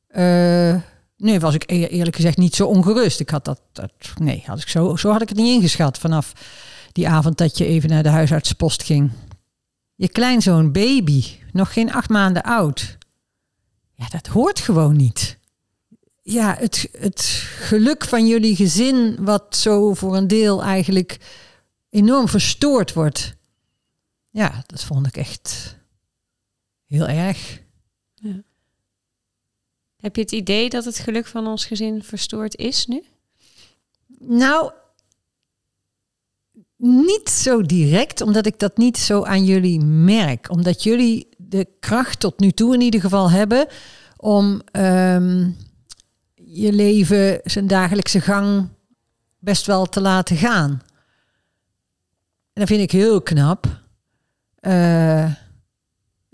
[0.08, 0.76] eh,
[1.18, 3.20] nee, was ik e- eerlijk gezegd niet zo ongerust.
[3.20, 6.32] Ik had dat, dat nee, had ik zo, zo had ik het niet ingeschat vanaf
[6.92, 9.10] die avond dat je even naar de huisartspost ging.
[9.94, 12.98] Je kleinzoon baby, nog geen acht maanden oud.
[13.94, 15.38] Ja, dat hoort gewoon niet.
[16.22, 17.20] Ja, het, het
[17.60, 21.18] geluk van jullie gezin, wat zo voor een deel eigenlijk
[21.90, 23.36] enorm verstoord wordt.
[24.30, 25.78] Ja, dat vond ik echt
[26.88, 27.62] Heel erg.
[30.00, 33.02] Heb je het idee dat het geluk van ons gezin verstoord is nu?
[34.18, 34.72] Nou,
[36.76, 40.50] niet zo direct, omdat ik dat niet zo aan jullie merk.
[40.50, 43.66] Omdat jullie de kracht tot nu toe in ieder geval hebben
[44.16, 45.50] om ehm,
[46.34, 48.68] je leven, zijn dagelijkse gang
[49.38, 50.70] best wel te laten gaan.
[52.52, 53.82] En dat vind ik heel knap.
[54.60, 55.32] Eh,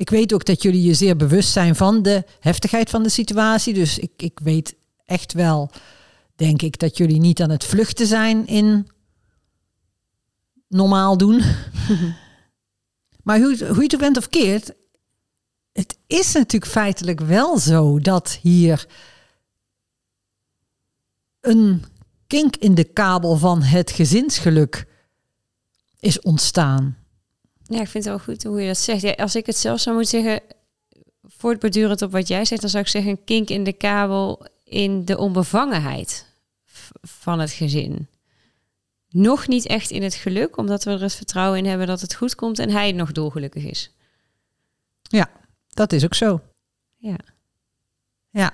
[0.05, 3.75] ik weet ook dat jullie je zeer bewust zijn van de heftigheid van de situatie.
[3.75, 4.75] Dus ik, ik weet
[5.05, 5.71] echt wel,
[6.37, 8.89] denk ik, dat jullie niet aan het vluchten zijn in
[10.69, 11.43] normaal doen.
[13.27, 14.75] maar hoe, hoe je het ook bent of keert,
[15.73, 18.87] het is natuurlijk feitelijk wel zo dat hier
[21.41, 21.85] een
[22.27, 24.87] kink in de kabel van het gezinsgeluk
[26.01, 27.04] is ontstaan.
[27.67, 29.03] Ja, ik vind het wel goed hoe je dat zegt.
[29.03, 30.41] Ja, als ik het zelf zou moeten zeggen,
[31.23, 35.05] voortbordurend op wat jij zegt, dan zou ik zeggen een kink in de kabel in
[35.05, 36.27] de onbevangenheid
[37.03, 38.09] van het gezin.
[39.09, 42.15] Nog niet echt in het geluk, omdat we er het vertrouwen in hebben dat het
[42.15, 43.91] goed komt en hij nog dolgelukkig is.
[45.03, 45.31] Ja,
[45.69, 46.41] dat is ook zo.
[46.97, 47.19] Ja.
[48.31, 48.53] Ja.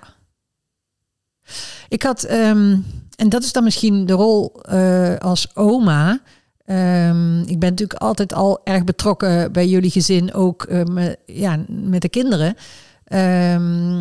[1.88, 2.78] Ik had, ehm,
[3.16, 6.20] en dat is dan misschien de rol eh, als oma.
[6.70, 11.64] Ehm, ik ben natuurlijk altijd al erg betrokken bij jullie gezin, ook eh, me- ja,
[11.68, 12.54] met de kinderen.
[13.04, 14.00] Ehm,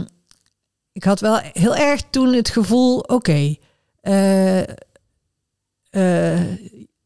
[0.91, 3.55] ik had wel heel erg toen het gevoel, oké,
[4.01, 4.59] eh,
[5.89, 6.57] eh,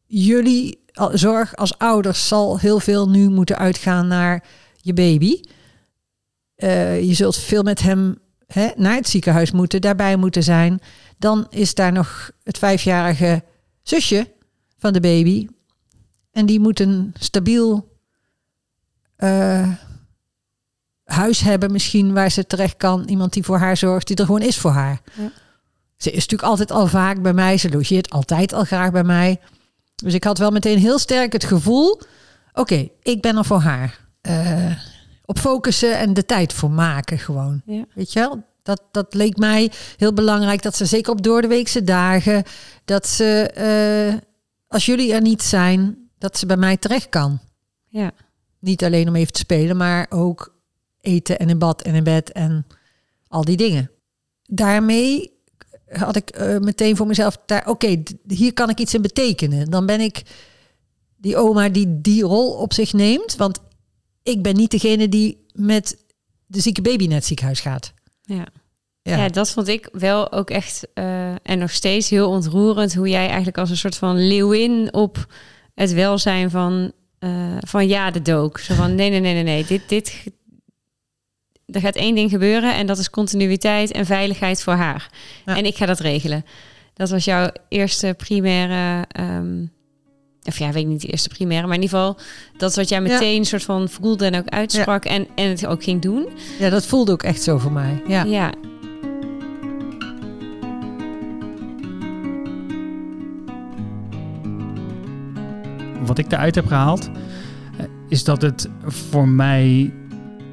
[0.06, 4.44] jullie zorg als ouders zal heel veel nu moeten uitgaan naar
[4.76, 5.40] je baby.
[7.00, 10.80] Je zult veel met hem hè, naar het ziekenhuis moeten, daarbij moeten zijn.
[11.18, 13.42] Dan is daar nog het vijfjarige
[13.82, 14.32] zusje
[14.78, 15.46] van de baby.
[16.34, 17.88] En die moet een stabiel
[19.16, 19.68] eh,
[21.04, 23.04] huis hebben, misschien waar ze terecht kan.
[23.08, 25.00] Iemand die voor haar zorgt, die er gewoon is voor haar.
[25.16, 25.30] Ja.
[25.96, 27.58] Ze is natuurlijk altijd al vaak bij mij.
[27.58, 29.40] Ze logeert altijd al graag bij mij.
[29.94, 32.00] Dus ik had wel meteen heel sterk het gevoel:
[32.52, 34.00] oké, ik ben er voor haar.
[34.20, 34.76] Eh,
[35.24, 37.62] op focussen en de tijd voor maken gewoon.
[37.66, 37.84] Ja.
[37.94, 38.44] Weet je wel?
[38.62, 40.62] Dat, dat leek mij heel belangrijk.
[40.62, 42.42] Dat ze zeker op doordeweekse dagen,
[42.84, 44.20] dat ze, eh,
[44.68, 47.40] als jullie er niet zijn, dat ze bij mij terecht kan.
[47.88, 48.12] Ja.
[48.58, 50.54] Niet alleen om even te spelen, maar ook
[51.00, 52.66] eten en in bad en in bed en
[53.28, 53.90] al die dingen.
[54.42, 55.32] Daarmee
[55.88, 59.70] had ik eh, meteen voor mezelf, daar, oké, hier kan ik iets in betekenen.
[59.70, 60.22] Dan ben ik
[61.16, 63.36] die oma die die rol op zich neemt.
[63.36, 63.60] Want
[64.22, 66.04] ik ben niet degene die met
[66.46, 67.92] de zieke baby naar het ziekenhuis gaat.
[68.22, 68.46] Ja.
[69.02, 69.16] Ja.
[69.16, 69.28] Ja.
[69.28, 73.58] dat vond ik wel ook echt eh, en nog steeds heel ontroerend hoe jij eigenlijk
[73.58, 75.26] als een soort van leeuwin op
[75.74, 78.58] het welzijn van, eh, van ja de dook.
[78.58, 79.64] Zo van nee, nee, nee, nee, nee.
[79.64, 80.24] Dit, dit,
[81.66, 85.10] er gaat één ding gebeuren en dat is continuïteit en veiligheid voor haar.
[85.46, 85.56] Ja.
[85.56, 86.44] En ik ga dat regelen.
[86.94, 89.64] Dat was jouw eerste primaire, ehm,
[90.42, 92.18] of ja, weet ik niet de eerste primaire, maar in ieder geval
[92.56, 93.12] dat is wat jij Ja.
[93.12, 96.28] meteen soort van voelde en ook uitsprak en, en het ook ging doen.
[96.58, 98.02] ja, dat voelde ook echt zo voor mij.
[98.08, 98.22] Ja.
[98.24, 98.52] ja.
[106.16, 107.10] Wat ik eruit heb gehaald,
[107.78, 109.92] eh, is dat het voor mij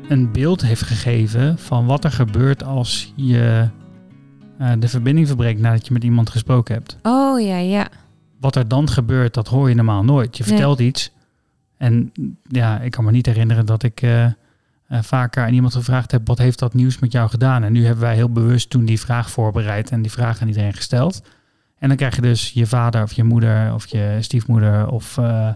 [0.10, 3.70] een beeld heeft gegeven van wat er gebeurt als je
[4.58, 6.98] eh, de verbinding verbreekt nadat je met iemand gesproken hebt.
[7.02, 7.88] Oh ja, ja.
[8.40, 10.38] Wat er dan gebeurt, dat hoor je normaal nooit.
[10.38, 10.52] Je Nee.
[10.54, 11.12] vertelt iets
[11.78, 12.12] en
[12.48, 14.32] ja, ik kan me niet herinneren dat ik eh, eh,
[14.88, 17.64] vaker aan iemand gevraagd heb, wat heeft dat nieuws met jou gedaan?
[17.64, 20.74] En nu hebben wij heel bewust toen die vraag voorbereid en die vraag aan iedereen
[20.74, 21.22] gesteld.
[21.82, 25.48] En dan krijg je dus je vader of je moeder of je stiefmoeder of eh,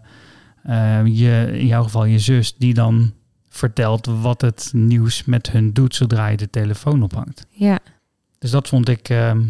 [0.64, 3.14] eh, je, in jouw geval je zus, die dan
[3.50, 7.46] vertelt wat het nieuws met hun doet zodra je de telefoon ophangt.
[7.50, 7.80] Ja,
[8.40, 9.42] Dus dat vond ik ehm,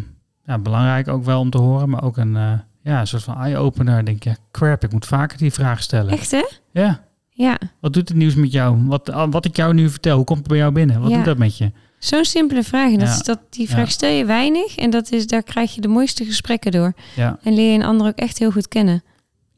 [0.44, 2.52] ja, belangrijk ook wel om te horen, maar ook een, eh,
[2.82, 4.04] ja, een soort van eye-opener.
[4.04, 6.12] Denk je, crap, ik moet vaker die vraag stellen.
[6.12, 6.44] echt hè?
[6.72, 8.86] Ja, Ja, wat doet het nieuws met jou?
[8.86, 11.00] Wat, wat ik jou nu vertel, hoe komt het bij jou binnen?
[11.00, 11.16] Wat Ja.
[11.16, 11.72] doet dat met je?
[12.06, 12.92] Zo'n simpele vraag.
[12.92, 13.14] En dat Ja.
[13.14, 13.90] is dat, die vraag Ja.
[13.90, 16.92] stel je weinig en dat is, daar krijg je de mooiste gesprekken door.
[17.16, 17.38] Ja.
[17.42, 19.02] En leer je een ander ook echt heel goed kennen.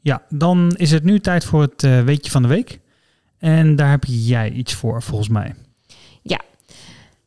[0.01, 2.79] ja, dan is het nu tijd voor het eh, weetje van de week.
[3.37, 5.53] En daar heb jij iets voor, volgens mij.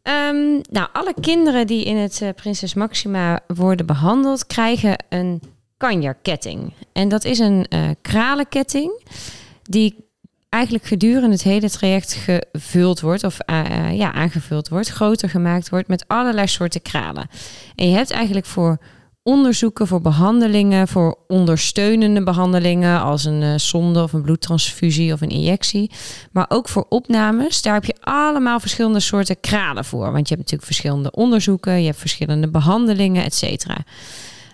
[0.03, 5.43] Ehm, nou, alle kinderen die in het eh, Prinses Maxima worden behandeld, krijgen een
[5.77, 6.73] kanjerketting.
[6.93, 9.03] En dat is een eh, kralenketting
[9.63, 10.05] die
[10.53, 15.69] eigenlijk gedurende het hele traject gevuld wordt, of eh, eh, ja, aangevuld wordt, groter gemaakt
[15.69, 17.29] wordt met allerlei soorten kralen.
[17.75, 18.79] En je hebt eigenlijk voor
[19.23, 25.29] onderzoeken, voor behandelingen, voor ondersteunende behandelingen, als een eh, zonde of een bloedtransfusie of een
[25.29, 25.91] injectie,
[26.33, 30.13] maar ook voor opnames, daar heb je allemaal verschillende soorten kralen voor.
[30.13, 33.77] Want je hebt natuurlijk verschillende onderzoeken, je hebt verschillende behandelingen, et cetera.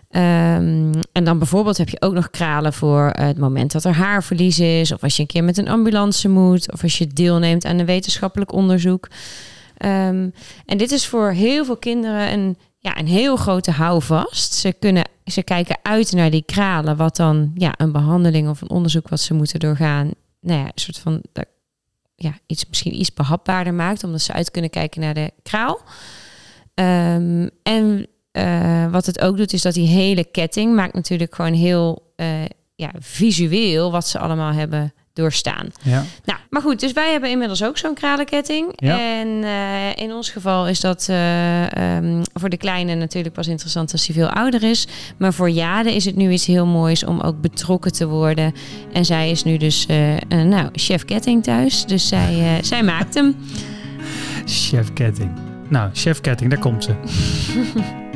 [0.09, 3.95] Ehm, en dan bijvoorbeeld heb je ook nog kralen voor eh, het moment dat er
[3.95, 7.65] haarverlies is, of als je een keer met een ambulance moet, of als je deelneemt
[7.65, 9.09] aan een wetenschappelijk onderzoek.
[9.77, 10.29] Ehm,
[10.67, 14.53] en dit is voor heel veel kinderen een, ja, een heel grote houvast.
[14.53, 18.71] Ze, kunnen, ze kijken uit naar die kralen, wat dan ja, een behandeling of een
[18.71, 20.11] onderzoek wat ze moeten doorgaan.
[20.41, 21.23] Nou ja, een soort van
[22.15, 25.81] ja, iets, misschien iets behapbaarder maakt, omdat ze uit kunnen kijken naar de kraal.
[26.75, 28.07] Ehm, en
[28.39, 32.27] eh, wat het ook doet, is dat die hele ketting maakt natuurlijk gewoon heel eh,
[32.75, 35.67] ja, visueel wat ze allemaal hebben doorstaan.
[35.83, 36.05] Ja.
[36.25, 38.73] Nou, maar goed, dus wij hebben inmiddels ook zo'n kralenketting.
[38.77, 39.01] Ja.
[39.01, 43.93] En eh, in ons geval is dat eh, ehm, voor de kleine natuurlijk pas interessant
[43.93, 44.87] als hij veel ouder is.
[45.17, 48.55] Maar voor Jade is het nu iets heel moois om ook betrokken te worden.
[48.93, 51.87] En zij is nu dus, eh, nou, chef ketting thuis.
[51.87, 53.37] Dus zij, zij maakt hem.
[54.47, 55.31] Chef Ketting.
[55.69, 56.95] Nou, Chef Ketting, daar komt ze.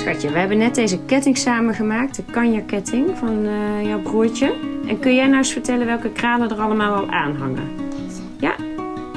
[0.00, 2.16] Schatje, we hebben net deze ketting samengemaakt.
[2.16, 4.54] De kanjerketting van eh, jouw broertje.
[4.86, 7.68] En kun jij nou eens vertellen welke kralen er allemaal al aan hangen?
[8.38, 8.54] Ja,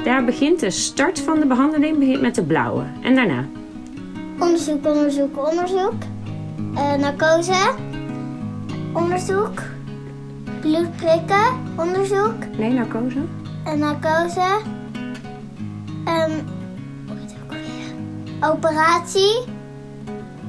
[0.04, 2.84] daar begint de start van de behandeling begint met de blauwe.
[3.02, 3.44] En daarna?
[4.38, 6.02] Onderzoek, onderzoek, onderzoek.
[6.74, 7.70] Eh narcose.
[8.92, 9.62] Onderzoek.
[10.60, 11.46] Bloed prikken.
[11.76, 12.56] Onderzoek.
[12.58, 13.20] Nee, narcose?
[13.64, 14.60] En narcose.
[16.04, 18.54] Hoe heet het ook alweer?
[18.54, 19.62] Operatie.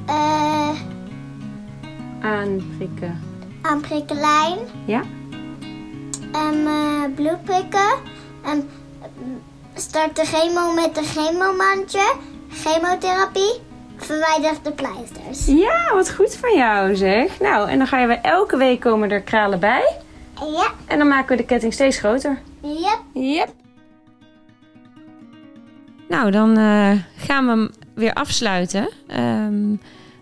[0.05, 0.69] Eh
[2.21, 3.21] Aanprikken.
[3.61, 4.57] aanprikkelijn.
[4.85, 5.01] Ja?
[6.31, 7.93] En eh bloed prikken.
[8.45, 8.69] En
[9.73, 12.13] start de chemo met een chemomandje.
[12.49, 13.53] Chemotherapie.
[13.97, 15.45] Verwijder de pleisters.
[15.45, 17.39] Ja, wat goed van jou zeg.
[17.39, 19.95] Nou, en dan ga je weer elke week komen er kralen bij.
[20.39, 22.41] Ja, En dan maken we de ketting steeds groter.
[22.61, 22.99] yep.
[23.13, 23.49] Yep.
[26.09, 28.89] Nou, dan eh, gaan we weer afsluiten.
[29.07, 29.75] Ehm,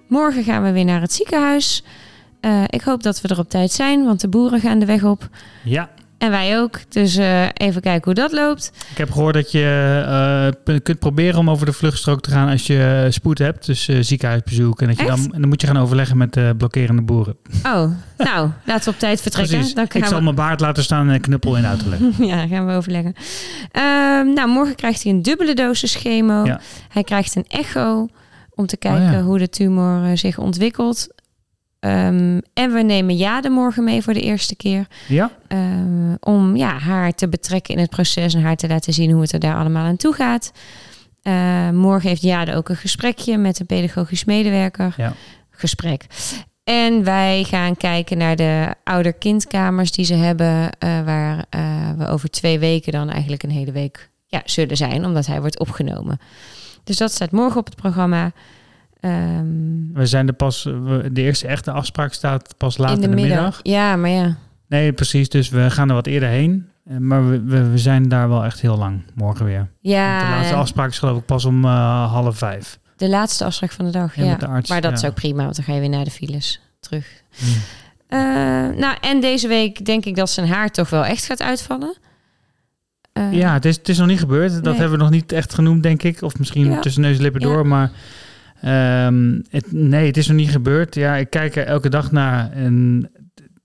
[0.08, 1.84] morgen gaan we weer naar het ziekenhuis.
[2.40, 5.04] Eh, ik hoop dat we er op tijd zijn, want de boeren gaan de weg
[5.04, 5.30] op.
[5.64, 6.80] Ja, En wij ook.
[6.90, 8.72] Dus eh, even kijken hoe dat loopt.
[8.92, 12.68] Ik heb gehoord dat je eh, kunt proberen om over de vluchtstrook te gaan als
[12.68, 13.66] je spoed hebt.
[13.66, 14.82] Dus eh, ziekenhuisbezoek.
[14.82, 17.36] En, dat je dan, en dan moet je gaan overleggen met de blokkerende boeren.
[17.66, 19.56] Oh, nou, laten we op tijd vertrekken.
[19.56, 19.74] Precies.
[19.74, 22.14] Dan Ik zal mijn baard laten staan en knuppel in leggen.
[22.28, 23.14] ja, gaan we overleggen.
[23.72, 26.46] Ehm, nou, morgen krijgt hij een dubbele dosis chemo.
[26.46, 26.60] Ja.
[26.90, 28.08] Hij krijgt een echo
[28.50, 29.22] om te kijken Oh ja.
[29.22, 31.08] hoe de tumor eh, zich ontwikkelt.
[31.84, 34.88] Ehm, en we nemen Jade morgen mee voor de eerste keer.
[35.08, 35.32] Ja?
[35.48, 39.22] Ehm, om ja, haar te betrekken in het proces en haar te laten zien hoe
[39.22, 40.52] het er daar allemaal aan toe gaat.
[41.22, 44.94] Eh, morgen heeft Jade ook een gesprekje met een pedagogisch medewerker.
[44.98, 45.14] Ja.
[45.50, 46.06] Gesprek.
[46.64, 52.30] En wij gaan kijken naar de ouder-kindkamers die ze hebben, eh, waar eh, we over
[52.30, 56.20] twee weken dan eigenlijk een hele week ja, zullen zijn, omdat hij wordt opgenomen.
[56.84, 58.32] Dus dat staat morgen op het programma.
[59.04, 63.60] Ehm, We zijn er pas, de eerste echte afspraak staat pas laat in de, middag.
[63.64, 64.36] Ja, maar ja.
[64.68, 65.30] Nee, precies.
[65.30, 66.68] Dus we gaan er wat eerder heen.
[66.86, 69.68] Eh, Maar we, we, we zijn daar wel echt heel lang morgen weer.
[69.82, 72.80] Ja, Want de laatste afspraak is geloof ik pas om eh, half vijf.
[72.98, 74.16] de laatste afspraak van de dag.
[74.16, 74.98] Ja, de arts, maar dat ja.
[74.98, 77.08] is ook prima, want dan ga je weer naar de files terug.
[77.36, 77.48] Hmm.
[78.08, 78.20] Eh,
[78.80, 81.96] nou, en deze week denk ik dat zijn haar toch wel echt gaat uitvallen.
[83.32, 84.54] Ja, het is, het is nog niet gebeurd.
[84.54, 84.74] Dat Nee.
[84.74, 86.22] hebben we nog niet echt genoemd, denk ik.
[86.22, 86.80] Of misschien Ja.
[86.80, 87.48] tussen neus en lippen Ja.
[87.48, 87.68] door.
[87.68, 87.92] Maar
[88.64, 90.96] ehm, het, nee, het is nog niet gebeurd.
[90.96, 92.52] Ja, ik kijk er elke dag naar.
[92.52, 93.10] En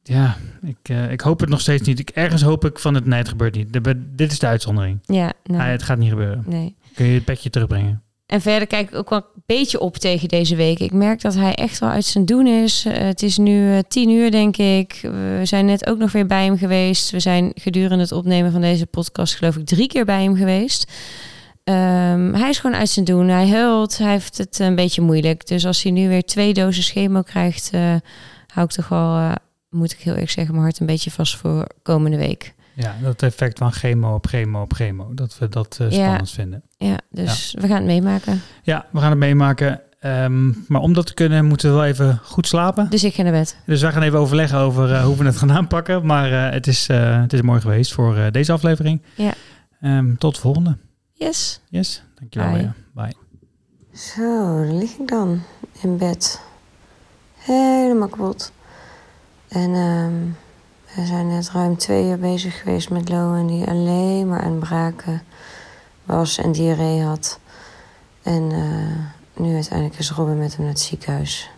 [0.03, 1.99] ja, ik, eh, ik hoop het nog steeds niet.
[1.99, 3.73] Ik, ergens hoop ik van het nee, het gebeurt niet.
[3.73, 4.99] De- dit is de uitzondering.
[5.03, 6.45] Ja, nou, Nee, het gaat niet gebeuren.
[6.47, 6.77] nee.
[6.95, 8.03] Kun je het petje terugbrengen?
[8.27, 10.79] En verder kijk ik ook wel een beetje op tegen deze week.
[10.79, 12.85] Ik merk dat hij echt wel uit zijn doen is.
[12.85, 14.99] Eh, het is nu eh, tien uur, denk ik.
[15.03, 17.11] We zijn net ook nog weer bij hem geweest.
[17.11, 20.93] We zijn gedurende het opnemen van deze podcast, geloof ik, drie keer bij hem geweest.
[21.69, 23.29] Ehm, hij is gewoon uit zijn doen.
[23.29, 23.99] Hij huilt.
[23.99, 25.47] Hij heeft het een beetje moeilijk.
[25.47, 27.95] Dus als hij nu weer twee dozen chemo krijgt, eh,
[28.47, 29.33] hou ik toch wel, eh,
[29.71, 32.55] moet ik heel eerlijk zeggen, mijn hart een beetje vast voor komende week.
[32.75, 35.15] Ja, dat effect van chemo op chemo op chemo.
[35.15, 35.91] Dat we dat Ja.
[35.91, 36.63] spannend vinden.
[36.77, 38.41] Ja, dus we gaan het meemaken.
[38.63, 39.81] Ja, we gaan het meemaken.
[40.01, 42.91] Ehm, maar om dat te kunnen, moeten we wel even goed slapen.
[42.91, 43.57] Dus ik ga naar bed.
[43.67, 46.07] Dus wij gaan even overleggen over hoe we het gaan aanpakken.
[46.07, 49.03] Maar het, is, het is mooi geweest voor deze aflevering.
[49.15, 49.33] Ja.
[49.81, 50.77] Ehm, tot de volgende.
[51.19, 51.61] Yes.
[51.69, 52.53] Yes, dankjewel.
[52.53, 52.73] Bye.
[52.93, 53.15] Bye.
[53.91, 53.99] Bye.
[53.99, 55.43] Zo, daar lig ik dan
[55.81, 56.41] in bed.
[57.35, 58.53] Helemaal kapot.
[59.49, 60.15] En ehm,
[60.95, 64.61] we zijn net ruim twee uur bezig geweest met Loan, die alleen maar aan het
[64.61, 65.23] braken
[66.05, 67.39] was en diarree had.
[68.23, 71.51] En eh, nu uiteindelijk is Robin met hem naar het ziekenhuis.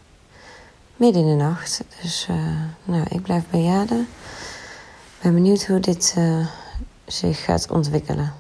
[0.97, 1.85] Midden in de nacht.
[2.03, 2.37] Dus eh,
[2.85, 4.05] nou, ik blijf bij Jade.
[5.23, 6.47] Ben benieuwd hoe dit eh,
[7.07, 8.40] zich gaat ontwikkelen.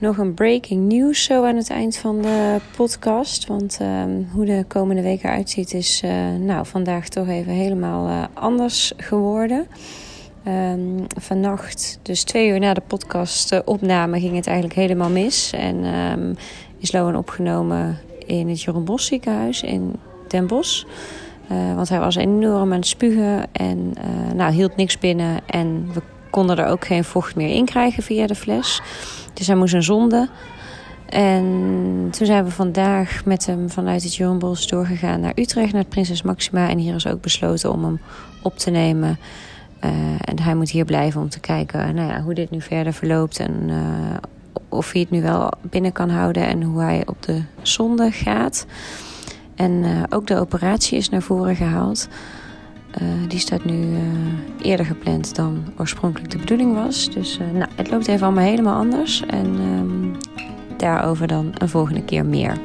[0.00, 3.46] Nog een breaking news zo aan het eind van de podcast.
[3.46, 8.08] Want ehm, hoe de komende week eruit ziet is eh, nou, vandaag toch even helemaal
[8.08, 9.66] eh, anders geworden.
[10.44, 15.52] Ehm, vannacht, dus twee uur na de podcastopname, ging het eigenlijk helemaal mis.
[15.52, 16.34] En ehm,
[16.78, 19.94] is Loan opgenomen in het Jeroen Bos ziekenhuis in
[20.28, 20.84] Den Bosch.
[21.48, 23.92] Eh, want hij was enorm aan het spugen en
[24.34, 25.40] nou, hield niks binnen.
[25.46, 28.82] En we konden er ook geen vocht meer in krijgen via de fles.
[29.38, 30.28] Dus hij moest een zonde.
[31.08, 31.44] En
[32.10, 35.90] toen zijn we vandaag met hem vanuit het Jeroen Bos doorgegaan naar Utrecht, naar het
[35.90, 36.68] Prinses Maxima.
[36.68, 38.00] En hier is ook besloten om hem
[38.42, 39.18] op te nemen.
[39.80, 39.90] Eh,
[40.24, 43.38] en hij moet hier blijven om te kijken nou ja, hoe dit nu verder verloopt.
[43.38, 44.16] En eh,
[44.68, 48.66] of hij het nu wel binnen kan houden en hoe hij op de zonde gaat.
[49.54, 52.08] En eh, ook de operatie is naar voren gehaald.
[52.90, 54.00] Eh, die staat nu eh,
[54.70, 57.10] eerder gepland dan oorspronkelijk de bedoeling was.
[57.10, 59.22] Dus eh, nou, het loopt even allemaal helemaal anders.
[59.26, 60.24] En ehm,
[60.76, 62.56] daarover dan een volgende keer meer.